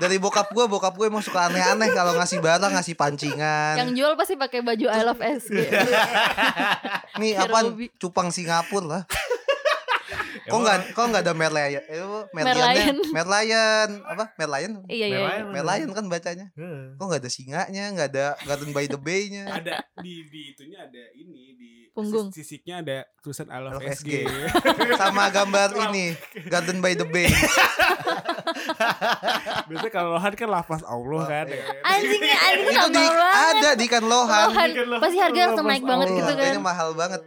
Dari 0.00 0.16
bokap 0.16 0.48
gua, 0.56 0.64
bokap 0.64 0.96
gue 0.96 1.12
emang 1.12 1.20
suka 1.20 1.52
aneh-aneh 1.52 1.92
kalau 1.92 2.16
ngasih 2.16 2.40
barang, 2.40 2.72
ngasih 2.72 2.96
pancingan. 2.96 3.76
Yang 3.84 3.90
jual 4.00 4.12
pasti 4.16 4.34
pakai 4.38 4.64
baju 4.64 4.86
I 4.88 5.02
Love 5.04 5.20
SG. 5.20 5.56
Nih 7.20 7.36
apa 7.36 7.68
cupang 8.00 8.32
Singapura 8.32 8.86
lah. 8.86 9.02
Kok 10.50 10.58
nggak 10.66 10.78
kok 10.98 11.04
nggak 11.14 11.22
ada 11.22 11.34
Merlion? 11.36 11.84
Eh, 11.86 12.02
Merlion. 12.34 12.96
Merlion. 13.14 13.90
Apa? 14.02 14.34
Merlion? 14.34 14.72
Iya 14.90 15.06
iya. 15.06 15.18
Merlion. 15.20 15.46
iya. 15.46 15.52
Merlion 15.54 15.90
kan 15.94 16.04
bacanya. 16.10 16.46
Kok 16.98 17.04
nggak 17.06 17.20
ada 17.22 17.30
singanya, 17.30 17.84
nggak 17.94 18.08
ada 18.16 18.26
Garden 18.42 18.74
by 18.74 18.90
the 18.90 18.98
Bay-nya. 18.98 19.46
ada 19.46 19.78
di 20.02 20.26
di 20.26 20.50
itunya 20.50 20.82
ada 20.82 21.02
Punggung. 21.90 22.30
sis- 22.30 22.46
sisiknya 22.46 22.78
ada 22.78 22.96
tulisan 23.18 23.46
I 23.46 23.58
love, 23.58 23.76
Love 23.76 23.90
SG. 23.90 24.22
SG. 24.22 24.32
Sama 24.94 25.26
gambar 25.28 25.68
ini, 25.86 26.14
Garden 26.46 26.78
by 26.78 26.92
the 26.92 27.04
Bay. 27.04 27.26
Biasanya 29.66 29.90
kalau 29.90 30.10
Lohan 30.14 30.32
kan 30.34 30.48
lafaz 30.48 30.82
Allah 30.82 31.22
kan. 31.24 31.46
iya. 31.46 31.56
ya. 31.56 31.64
Anjingnya 31.84 32.36
anjing 32.40 32.68
Itu 32.72 32.88
di 32.88 33.04
banget. 33.04 33.34
ada 33.52 33.70
di 33.74 33.86
kan 33.86 34.02
Lohan. 34.02 34.46
Lohan. 34.48 34.70
Pasti 34.98 35.18
harga 35.18 35.40
langsung 35.46 35.66
naik 35.66 35.84
banget 35.84 36.06
Oh, 36.06 36.16
gitu 36.16 36.26
kan. 36.26 36.38
Harganya 36.38 36.62
mahal 36.62 36.88
banget. 36.92 37.20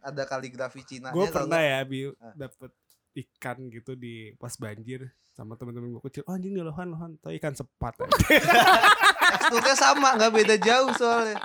Ada 0.00 0.22
kaligrafi 0.24 0.80
Cina. 0.82 1.12
Gue 1.12 1.28
pernah 1.28 1.60
ya 1.60 1.84
bi 1.84 2.08
Ah. 2.14 2.32
dapet 2.34 2.70
ikan 3.10 3.70
gitu 3.70 3.98
di 3.98 4.34
pas 4.38 4.54
banjir 4.54 5.10
sama 5.34 5.56
teman-teman 5.56 5.96
gue 5.96 6.02
kecil. 6.10 6.22
Oh 6.28 6.34
anjing 6.36 6.52
nih 6.52 6.62
Lohan 6.66 6.92
Lohan, 6.92 7.10
tau 7.18 7.32
ikan 7.32 7.54
sepat. 7.56 7.96
Teksturnya 9.30 9.74
sama, 9.78 10.18
nggak 10.18 10.32
beda 10.34 10.56
jauh 10.58 10.90
soalnya. 10.94 11.38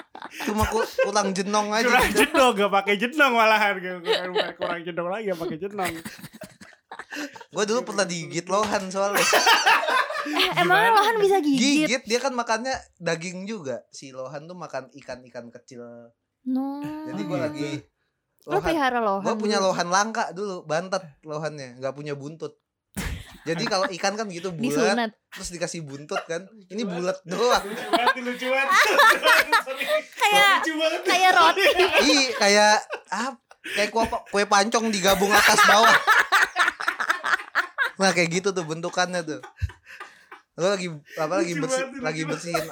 Cuma 0.43 0.65
ku- 0.67 0.89
kurang 1.05 1.31
jenong 1.31 1.69
aja. 1.69 1.85
kurang 1.85 2.09
gitu. 2.11 2.17
jenong 2.25 2.51
gak 2.57 2.71
pakai 2.73 2.95
jenong 2.97 3.33
malahan 3.37 3.73
bukan 3.77 4.51
kurang 4.57 4.81
jenong 4.81 5.07
lagi 5.07 5.23
gak 5.29 5.41
pakai 5.41 5.57
jenong. 5.61 5.93
Gue 7.53 7.63
dulu 7.63 7.79
pernah 7.85 8.05
digigit 8.05 8.45
Lohan 8.49 8.89
soalnya. 8.89 9.23
Eh, 10.25 10.65
emangnya 10.65 10.89
Lohan 10.89 11.21
bisa 11.21 11.37
gigit? 11.37 11.85
Gigit 11.85 12.03
dia 12.09 12.17
kan 12.17 12.33
makannya 12.33 12.73
daging 12.97 13.45
juga. 13.45 13.85
Si 13.93 14.09
Lohan 14.09 14.49
tuh 14.49 14.57
makan 14.57 14.89
ikan-ikan 14.97 15.53
kecil. 15.53 15.85
No. 16.49 16.81
Jadi 16.81 17.21
gue 17.21 17.37
gitu. 17.53 17.85
Lagi 18.45 18.53
Lo 18.53 18.59
pelihara 18.61 18.99
Lohan. 19.01 19.25
Gue 19.25 19.35
punya 19.41 19.57
lohan 19.57 19.89
langka 19.89 20.29
dulu, 20.29 20.61
bantet 20.69 21.01
lohannya, 21.25 21.81
nggak 21.81 21.93
punya 21.97 22.13
buntut. 22.13 22.53
Jadi 23.45 23.63
kalau 23.73 23.89
ikan 23.89 24.13
kan 24.13 24.29
gitu 24.29 24.53
bulat, 24.53 24.93
Disunat. 24.93 25.11
terus 25.33 25.49
dikasih 25.49 25.81
buntut 25.81 26.21
kan, 26.29 26.45
ini 26.69 26.85
bulat 26.85 27.17
doang. 27.25 27.65
Lucu 27.65 27.85
banget, 27.89 28.15
lucu 28.21 28.47
banget. 28.49 28.69
Kayak 30.21 30.53
Lucu 30.61 30.73
banget. 30.77 31.01
kayak 31.05 31.31
roti. 31.37 31.65
Ih, 32.05 32.25
kayak 32.33 32.75
ah, 33.13 33.33
kayak 33.77 33.89
kue, 33.93 34.05
kue 34.33 34.43
pancong 34.45 34.89
digabung 34.89 35.29
atas 35.29 35.59
bawah. 35.65 35.97
Nah 38.01 38.09
kayak 38.11 38.29
gitu 38.41 38.49
tuh 38.53 38.65
bentukannya 38.65 39.21
tuh. 39.21 39.41
Lo 40.57 40.73
lagi 40.73 40.87
apa 41.17 41.33
lagi 41.41 41.53
bersih, 41.57 41.83
lagi 42.01 42.21
bersihin 42.25 42.65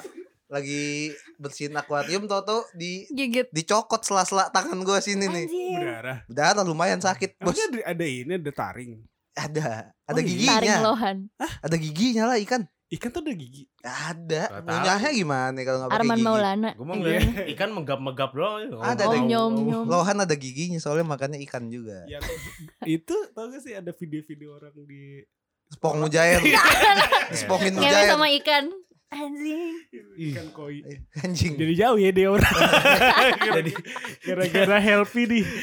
lagi 0.54 1.10
bersihin 1.34 1.74
akuarium 1.74 2.24
tau 2.24 2.40
tuh 2.40 2.62
di 2.72 3.02
Gigit. 3.08 3.50
dicokot 3.50 4.00
sela-sela 4.00 4.46
tangan 4.48 4.78
gue 4.78 4.98
sini 5.00 5.26
nih. 5.26 5.44
Anjir. 5.44 5.78
Berdarah. 5.80 6.18
Udah 6.24 6.62
lumayan 6.62 6.98
sakit 6.98 7.36
bos. 7.38 7.58
Ada, 7.58 7.90
ada 7.90 8.04
ini 8.04 8.32
ada 8.32 8.52
taring. 8.52 9.02
Ada, 9.34 9.90
Oh 9.90 10.06
ada 10.06 10.20
iya? 10.22 10.46
Taring 10.46 10.70
giginya, 10.70 10.76
Lohan. 10.80 11.16
ada 11.58 11.74
giginya 11.74 12.24
lah 12.24 12.38
ikan. 12.38 12.62
Ikan 12.86 13.10
tuh 13.10 13.20
ada 13.20 13.34
gigi. 13.34 13.66
Ada. 13.82 14.42
Ngunyahnya 14.62 15.10
gimana 15.10 15.58
kalau 15.60 15.78
nggak 15.82 15.90
pakai 15.90 15.98
Arman 15.98 16.14
gigi? 16.14 16.24
Maulana. 16.24 16.70
Gue 16.72 16.86
mau 16.86 16.94
Iya. 16.94 17.00
ngeliat 17.02 17.26
ikan 17.50 17.68
megap-megap 17.74 18.30
doang. 18.30 18.60
Ada, 18.78 19.02
Om 19.02 19.10
ada. 19.10 19.18
nyom 19.20 19.52
nyom. 19.58 19.84
Lohan 19.84 20.16
ada 20.20 20.34
giginya 20.34 20.78
soalnya 20.78 21.02
makannya 21.04 21.42
ikan 21.42 21.66
juga. 21.66 22.06
Yang 22.06 22.22
itu 22.86 23.16
tau 23.34 23.50
gak 23.50 23.58
sih 23.58 23.74
ada 23.74 23.90
video-video 23.90 24.54
orang 24.54 24.70
di 24.86 25.26
Spong 25.66 25.96
mujair. 25.98 26.38
Spongin 27.34 27.74
Ngewe 27.74 27.88
mujair. 27.88 28.06
sama 28.06 28.28
ikan. 28.38 28.64
Anjing. 29.14 29.74
ikan 30.34 30.50
koi. 30.50 30.82
Anjing. 31.22 31.54
Jadi 31.54 31.74
jauh 31.78 31.94
ya 31.94 32.10
dia 32.10 32.28
orang. 32.34 32.50
Jadi 33.62 33.72
Gara-gara 34.26 34.78
healthy 34.82 35.22
nih. 35.30 35.44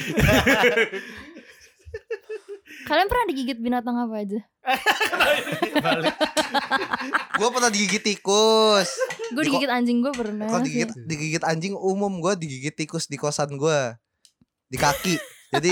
Kalian 2.88 3.08
pernah 3.12 3.26
digigit 3.28 3.58
binatang 3.60 3.96
apa 4.00 4.16
aja? 4.24 4.40
balik. 5.82 6.16
Gue 7.38 7.50
pernah 7.52 7.70
digigit 7.70 8.04
tikus. 8.04 8.90
Gue 9.34 9.44
digigit 9.48 9.70
anjing 9.70 10.00
gue 10.00 10.14
pernah. 10.14 10.48
Kalau 10.48 10.64
digigit 10.64 10.92
digigit 11.08 11.44
anjing 11.44 11.76
umum 11.76 12.22
gue 12.22 12.34
digigit 12.40 12.74
tikus 12.74 13.08
di 13.12 13.18
kosan 13.20 13.60
gue 13.60 13.80
di 14.72 14.78
kaki. 14.80 15.16
Jadi 15.52 15.72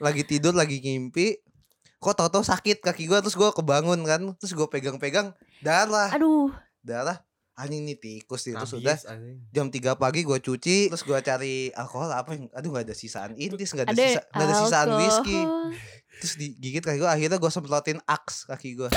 lagi 0.00 0.22
tidur 0.24 0.54
lagi 0.56 0.80
ngimpi. 0.80 1.36
Kok 1.98 2.14
tau-tau 2.14 2.46
sakit 2.46 2.80
kaki 2.80 3.10
gue 3.10 3.18
terus 3.20 3.36
gue 3.36 3.50
kebangun 3.52 4.00
kan. 4.06 4.22
Terus 4.38 4.52
gue 4.54 4.66
pegang-pegang 4.70 5.34
darah 5.60 6.10
Aduh. 6.14 6.50
Darah. 6.88 7.20
anjing 7.58 7.90
nih 7.90 7.98
tikus 7.98 8.46
nih 8.46 8.54
terus 8.54 8.70
Rabies, 8.70 8.86
udah 8.86 8.98
anjing. 9.18 9.36
jam 9.50 9.66
3 9.66 9.98
pagi 9.98 10.22
gue 10.22 10.38
cuci 10.38 10.94
terus 10.94 11.02
gue 11.02 11.18
cari 11.18 11.74
alkohol 11.74 12.06
apa 12.14 12.38
yang 12.38 12.46
aduh 12.54 12.70
nggak 12.70 12.86
ada 12.86 12.94
sisaan 12.94 13.34
intis 13.34 13.74
nggak 13.74 13.90
ada, 13.90 13.98
Ada 13.98 14.06
sisa 14.06 14.22
nggak 14.30 14.46
ada 14.46 14.54
sisaan 14.62 14.88
whisky 14.94 15.42
terus 16.22 16.38
digigit 16.38 16.86
kaki 16.86 17.02
gue 17.02 17.10
akhirnya 17.10 17.34
gue 17.34 17.50
semprotin 17.50 17.98
aks 18.06 18.46
kaki 18.46 18.78
gue 18.78 18.86